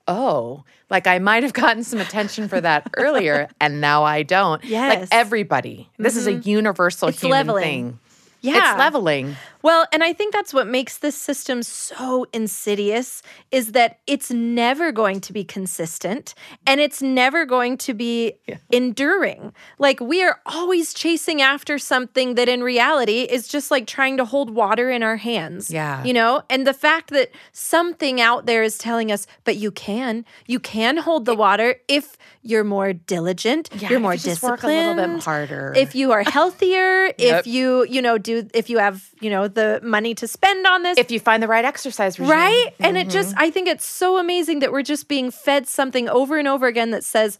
oh, 0.07 0.63
like 0.89 1.07
I 1.07 1.19
might 1.19 1.43
have 1.43 1.53
gotten 1.53 1.83
some 1.83 1.99
attention 1.99 2.47
for 2.47 2.61
that 2.61 2.89
earlier 2.97 3.49
and 3.59 3.81
now 3.81 4.03
I 4.03 4.23
don't. 4.23 4.61
Like 4.63 4.69
Yes. 4.69 4.95
Mm-hmm. 4.95 5.07
everybody. 5.11 5.89
This 5.97 6.15
is 6.15 6.27
a 6.27 6.33
universal 6.33 7.09
It's 7.09 7.19
human 7.21 7.47
leveling. 7.47 7.63
thing. 7.63 7.99
Yeah. 8.47 8.71
It's 8.71 8.79
leveling. 8.79 9.35
Well, 9.63 9.85
and 9.91 10.03
I 10.03 10.13
think 10.13 10.33
that's 10.33 10.53
what 10.53 10.67
makes 10.67 10.99
this 10.99 11.15
system 11.15 11.61
so 11.63 12.25
insidious 12.31 13.21
is 13.51 13.71
that 13.73 13.99
it's 14.07 14.31
never 14.31 14.91
going 14.91 15.19
to 15.21 15.33
be 15.33 15.43
consistent 15.43 16.33
and 16.65 16.79
it's 16.79 17.01
never 17.01 17.43
going 17.45 17.77
to 17.79 17.93
be 17.93 18.33
enduring. 18.71 19.53
Like 19.79 19.99
we 19.99 20.23
are 20.23 20.39
always 20.45 20.93
chasing 20.93 21.41
after 21.41 21.77
something 21.79 22.35
that 22.35 22.47
in 22.47 22.61
reality 22.63 23.21
is 23.23 23.47
just 23.47 23.71
like 23.71 23.87
trying 23.87 24.17
to 24.17 24.25
hold 24.25 24.51
water 24.51 24.89
in 24.91 25.03
our 25.03 25.17
hands. 25.17 25.71
Yeah. 25.71 26.03
You 26.03 26.13
know, 26.13 26.43
and 26.49 26.65
the 26.67 26.73
fact 26.73 27.09
that 27.09 27.31
something 27.51 28.21
out 28.21 28.45
there 28.45 28.63
is 28.63 28.77
telling 28.77 29.11
us, 29.11 29.27
but 29.43 29.57
you 29.57 29.71
can, 29.71 30.23
you 30.45 30.59
can 30.59 30.97
hold 30.97 31.25
the 31.25 31.35
water 31.35 31.75
if 31.87 32.15
you're 32.43 32.63
more 32.63 32.93
diligent, 32.93 33.69
Yeah, 33.77 33.89
you're 33.89 33.99
more 33.99 34.15
disciplined, 34.15 34.51
work 34.51 34.63
a 34.63 34.67
little 34.67 35.15
bit 35.15 35.23
harder. 35.23 35.73
if 35.75 35.95
you 35.95 36.11
are 36.13 36.23
healthier, 36.23 37.07
Yep. 37.17 37.39
if 37.41 37.47
you, 37.47 37.85
you 37.89 38.01
know, 38.01 38.17
do 38.17 38.36
if 38.53 38.69
you 38.69 38.79
have, 38.79 39.09
you 39.21 39.29
know, 39.29 39.47
the 39.47 39.79
money 39.83 40.15
to 40.15 40.27
spend 40.27 40.65
on 40.65 40.83
this. 40.83 40.97
if 40.97 41.11
you 41.11 41.19
find 41.19 41.41
the 41.41 41.47
right 41.47 41.65
exercise 41.65 42.19
regime. 42.19 42.31
right? 42.31 42.73
And 42.79 42.97
it 42.97 43.01
mm-hmm. 43.01 43.11
just 43.11 43.35
I 43.37 43.49
think 43.49 43.67
it's 43.67 43.85
so 43.85 44.17
amazing 44.17 44.59
that 44.59 44.71
we're 44.71 44.83
just 44.83 45.07
being 45.07 45.31
fed 45.31 45.67
something 45.67 46.09
over 46.09 46.37
and 46.37 46.47
over 46.47 46.67
again 46.67 46.91
that 46.91 47.03
says 47.03 47.39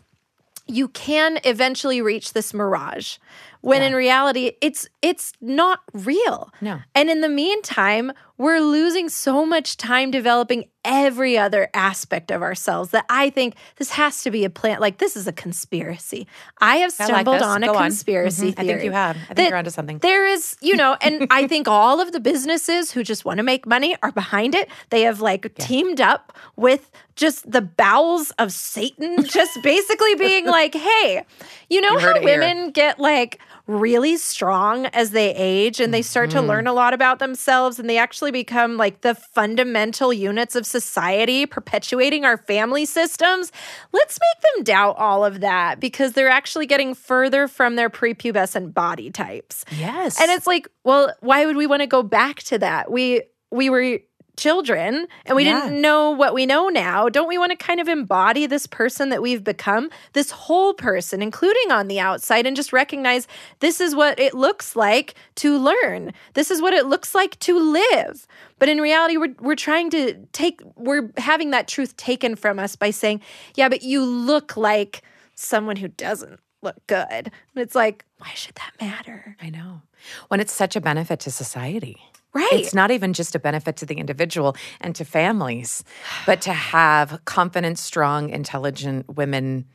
you 0.68 0.90
can 0.90 1.40
eventually 1.44 2.02
reach 2.02 2.34
this 2.34 2.54
mirage. 2.54 3.18
When 3.62 3.82
in 3.82 3.94
reality 3.94 4.52
it's 4.62 4.88
it's 5.02 5.34
not 5.42 5.80
real. 5.94 6.52
No. 6.62 6.80
And 6.96 7.10
in 7.10 7.22
the 7.22 7.30
meantime, 7.30 8.12
we're 8.38 8.60
losing 8.60 9.10
so 9.10 9.46
much 9.46 9.78
time 9.78 10.12
developing 10.12 10.66
every 10.86 11.38
other 11.38 11.68
aspect 11.74 12.32
of 12.32 12.42
ourselves 12.42 12.92
that 12.92 13.06
I 13.10 13.30
think 13.30 13.56
this 13.78 13.92
has 13.92 14.22
to 14.24 14.32
be 14.32 14.46
a 14.46 14.50
plan. 14.50 14.80
Like 14.80 15.00
this 15.00 15.18
is 15.18 15.28
a 15.28 15.34
conspiracy. 15.34 16.28
I 16.62 16.78
have 16.78 16.94
I 17.00 17.04
like 17.08 17.12
stumbled 17.24 17.42
on 17.42 17.64
a 17.64 17.68
Go 17.68 17.74
on. 17.76 17.84
conspiracy 17.84 18.54
Mhm. 18.54 18.60
I 18.60 18.66
think 18.66 18.84
you 18.84 18.92
have. 18.92 19.18
I 19.30 19.34
think 19.34 19.50
you're 19.50 19.58
onto 19.58 19.70
something. 19.72 19.98
There 20.00 20.26
is, 20.28 20.56
you 20.62 20.76
know, 20.76 20.96
and 21.02 21.28
I 21.32 21.48
think 21.48 21.68
all 21.68 22.00
of 22.00 22.12
the 22.14 22.20
businesses 22.20 22.92
who 22.92 23.04
just 23.04 23.26
want 23.26 23.38
to 23.38 23.44
make 23.44 23.66
money 23.66 23.98
are 24.02 24.12
behind 24.12 24.56
it. 24.56 24.70
They 24.92 25.02
have 25.02 25.20
like 25.20 25.54
teamed 25.56 26.00
up 26.00 26.32
with 26.56 26.90
just 27.16 27.52
the 27.52 27.62
bowels 27.62 28.32
of 28.38 28.52
Satan, 28.54 29.24
just 29.26 29.62
basically 29.64 30.16
being 30.16 30.46
like, 30.60 30.74
hey, 30.76 31.24
you 31.70 31.82
know 31.82 31.94
You 31.94 32.00
how 32.00 32.12
it 32.12 32.22
here. 32.24 32.40
women 32.40 32.72
get 32.72 33.00
like 33.00 33.40
really 33.68 34.18
strong 34.18 34.86
as 34.88 35.12
they 35.12 35.34
age 35.36 35.80
and 35.80 35.94
they 35.94 36.02
start 36.02 36.30
Mm-hmm. 36.30 36.40
to 36.40 36.46
learn 36.48 36.68
a 36.68 36.74
lot 36.74 36.94
about 36.94 37.20
themselves 37.20 37.80
and 37.80 37.90
they 37.90 37.98
actually 37.98 38.32
become 38.32 38.76
like 38.78 39.02
the 39.02 39.14
fundamental 39.16 40.12
units 40.12 40.56
of 40.56 40.66
society 40.66 41.46
perpetuating 41.46 42.26
our 42.26 42.38
family 42.38 42.86
systems 42.86 43.52
let's 43.94 44.18
make 44.20 44.42
them 44.56 44.64
doubt 44.64 44.96
all 44.98 45.24
of 45.24 45.42
that 45.42 45.80
because 45.80 46.14
they're 46.14 46.30
actually 46.30 46.66
getting 46.66 46.94
further 46.96 47.48
from 47.48 47.76
their 47.76 47.90
prepubescent 47.90 48.74
body 48.74 49.10
types 49.12 49.64
Yes. 49.78 50.20
and 50.20 50.32
it's 50.32 50.48
like 50.48 50.68
well 50.84 51.14
why 51.20 51.46
would 51.46 51.56
we 51.58 51.68
want 51.68 51.82
to 51.82 51.88
go 51.88 52.04
back 52.04 52.38
to 52.44 52.58
that 52.60 52.90
we 52.92 53.22
we 53.52 53.70
were 53.70 54.00
children 54.38 55.08
and 55.26 55.36
we 55.36 55.44
Yeah. 55.46 55.62
didn't 55.64 55.82
know 55.82 56.12
what 56.12 56.34
we 56.34 56.46
know 56.46 56.70
now 56.70 57.10
don't 57.10 57.28
we 57.28 57.38
want 57.38 57.52
to 57.52 57.56
kind 57.58 57.80
of 57.80 57.88
embody 57.88 58.46
this 58.46 58.68
person 58.68 59.10
that 59.10 59.22
we've 59.22 59.44
become 59.44 59.90
this 60.14 60.32
whole 60.32 60.74
person 60.74 61.22
including 61.22 61.72
on 61.72 61.88
the 61.88 62.00
outside 62.00 62.46
and 62.46 62.56
just 62.56 62.72
recognize 62.72 63.28
this 63.60 63.82
is 63.82 63.96
what 63.96 64.20
it 64.20 64.34
looks 64.34 64.76
like 64.76 65.16
to 65.36 65.58
learn 65.58 66.14
this 66.36 66.52
is 66.52 66.62
what 66.62 66.74
it 66.74 66.86
looks 66.86 67.14
like 67.16 67.38
to 67.40 67.60
live 67.60 68.28
but 68.60 68.70
in 68.70 68.80
reality 68.80 69.18
we're 69.18 69.36
we're 69.40 69.56
trying 69.56 69.90
to 69.90 70.14
take 70.32 70.62
we're 70.76 71.10
having 71.18 71.50
that 71.52 71.68
truth 71.68 71.98
taken 71.98 72.36
from 72.36 72.60
us 72.60 72.76
by 72.76 72.92
saying 72.92 73.20
yeah 73.56 73.68
but 73.68 73.82
you 73.82 74.04
look 74.06 74.56
like 74.56 75.02
someone 75.36 75.76
who 75.76 75.88
doesn't 75.88 76.40
look 76.62 76.76
good 76.88 77.00
and 77.12 77.32
it's 77.56 77.76
like 77.76 78.06
why 78.20 78.30
should 78.36 78.56
that 78.56 78.72
matter 78.80 79.36
I 79.42 79.50
know. 79.50 79.82
When 80.28 80.40
it's 80.40 80.54
such 80.54 80.76
a 80.76 80.82
benefit 80.82 81.20
to 81.22 81.32
society. 81.32 81.98
Right 82.38 82.50
It's 82.54 82.74
not 82.82 82.90
even 82.92 83.14
just 83.14 83.36
a 83.36 83.40
benefit 83.40 83.76
to 83.78 83.86
the 83.86 83.96
individual 84.04 84.56
and 84.82 84.96
to 84.96 85.04
families, 85.06 85.84
but 86.26 86.40
to 86.48 86.54
have 86.54 87.08
confident, 87.26 87.78
strong, 87.80 88.30
intelligent 88.30 89.18
women 89.18 89.66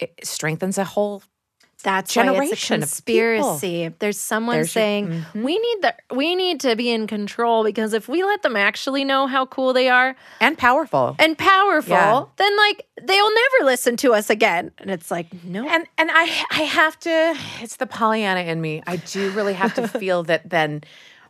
it 0.00 0.10
strengthens 0.24 0.76
a 0.78 0.84
whole 0.84 1.22
That's 1.84 2.16
why 2.16 2.22
it's 2.22 2.30
a 2.30 2.32
generation 2.32 2.82
of 2.82 2.88
conspiracy. 2.88 3.94
There's 4.00 4.18
someone 4.18 4.56
There's 4.56 4.74
your- 4.74 4.82
saying 4.82 5.08
mm-hmm. 5.08 5.42
we 5.42 5.54
need 5.58 5.78
the 5.82 5.92
we 6.20 6.34
need 6.34 6.58
to 6.66 6.74
be 6.76 6.88
in 6.90 7.06
control 7.06 7.62
because 7.62 7.92
if 7.92 8.08
we 8.08 8.24
let 8.24 8.42
them 8.42 8.56
actually 8.56 9.04
know 9.04 9.26
how 9.34 9.46
cool 9.46 9.72
they 9.72 9.88
are 9.88 10.16
and 10.40 10.56
powerful. 10.58 11.14
and 11.18 11.36
powerful, 11.38 11.92
Yeah. 11.94 12.24
then 12.36 12.56
like 12.64 12.78
they'll 13.02 13.34
never 13.44 13.58
listen 13.72 13.96
to 13.98 14.14
us 14.14 14.30
again. 14.30 14.72
And 14.78 14.90
it's 14.90 15.10
like 15.10 15.26
no, 15.44 15.62
And 15.68 15.86
and 15.98 16.10
I 16.12 16.24
I 16.50 16.62
have 16.80 16.98
to 17.00 17.36
it's 17.62 17.76
the 17.76 17.86
Pollyanna 17.86 18.40
in 18.52 18.60
me. 18.60 18.82
I 18.86 18.96
do 18.96 19.30
really 19.30 19.54
have 19.54 19.74
to 19.74 19.86
feel 20.00 20.22
that 20.24 20.48
then 20.50 20.82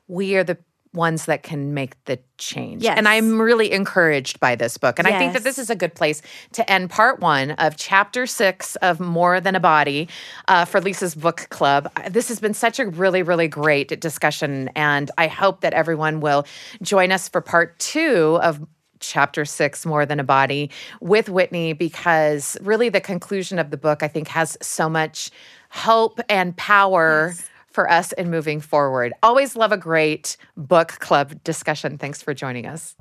we 0.09 0.37
are 0.37 0.45
the 0.45 0.59
ones 0.93 1.25
that 1.25 1.43
can 1.43 1.75
make 1.75 2.03
the 2.05 2.21
change. 2.39 2.85
Yes. 2.85 2.97
And 2.97 3.09
I'm 3.09 3.41
really 3.41 3.73
encouraged 3.73 4.39
by 4.39 4.55
this 4.55 4.79
book. 4.79 5.01
And 5.01 5.09
I 5.09 5.19
think 5.19 5.33
that 5.33 5.43
this 5.43 5.59
is 5.59 5.69
a 5.69 5.75
good 5.75 5.93
place 5.93 6.23
to 6.53 6.71
end 6.71 6.89
part 6.89 7.19
one 7.19 7.51
of 7.53 7.77
chapter 7.77 8.27
six 8.27 8.77
of 8.77 9.01
More 9.01 9.41
Than 9.41 9.57
a 9.57 9.61
Body 9.61 10.09
uh, 10.47 10.65
for 10.65 10.81
Lisa's 10.81 11.17
book 11.17 11.49
club. 11.51 11.91
Uh, 11.97 12.11
This 12.11 12.29
has 12.29 12.39
been 12.39 12.55
such 12.55 12.79
a 12.79 12.87
really, 12.87 13.25
really 13.25 13.49
great 13.49 14.01
discussion. 14.01 14.71
And 14.77 15.11
I 15.19 15.27
hope 15.27 15.63
that 15.63 15.75
everyone 15.75 16.21
will 16.21 16.47
join 16.81 17.11
us 17.11 17.29
for 17.29 17.41
part 17.41 17.77
two 17.81 18.39
of 18.41 18.65
chapter 19.01 19.45
six, 19.45 19.85
More 19.85 20.07
Than 20.07 20.21
a 20.21 20.25
Body, 20.25 20.71
with 21.01 21.29
Whitney, 21.29 21.73
because 21.73 22.57
really 22.63 22.89
the 22.89 23.01
conclusion 23.01 23.59
of 23.59 23.71
the 23.71 23.77
book, 23.77 24.05
I 24.05 24.09
think, 24.09 24.29
has 24.29 24.57
so 24.63 24.89
much 24.89 25.33
hope 25.71 26.21
and 26.29 26.57
power. 26.57 27.35
For 27.75 27.91
us 27.91 28.13
in 28.13 28.31
moving 28.31 28.61
forward. 28.61 29.15
Always 29.21 29.57
love 29.57 29.73
a 29.73 29.77
great 29.77 30.37
book 30.57 31.01
club 31.01 31.43
discussion. 31.43 31.99
Thanks 31.99 32.23
for 32.23 32.33
joining 32.33 32.67
us. 32.67 32.95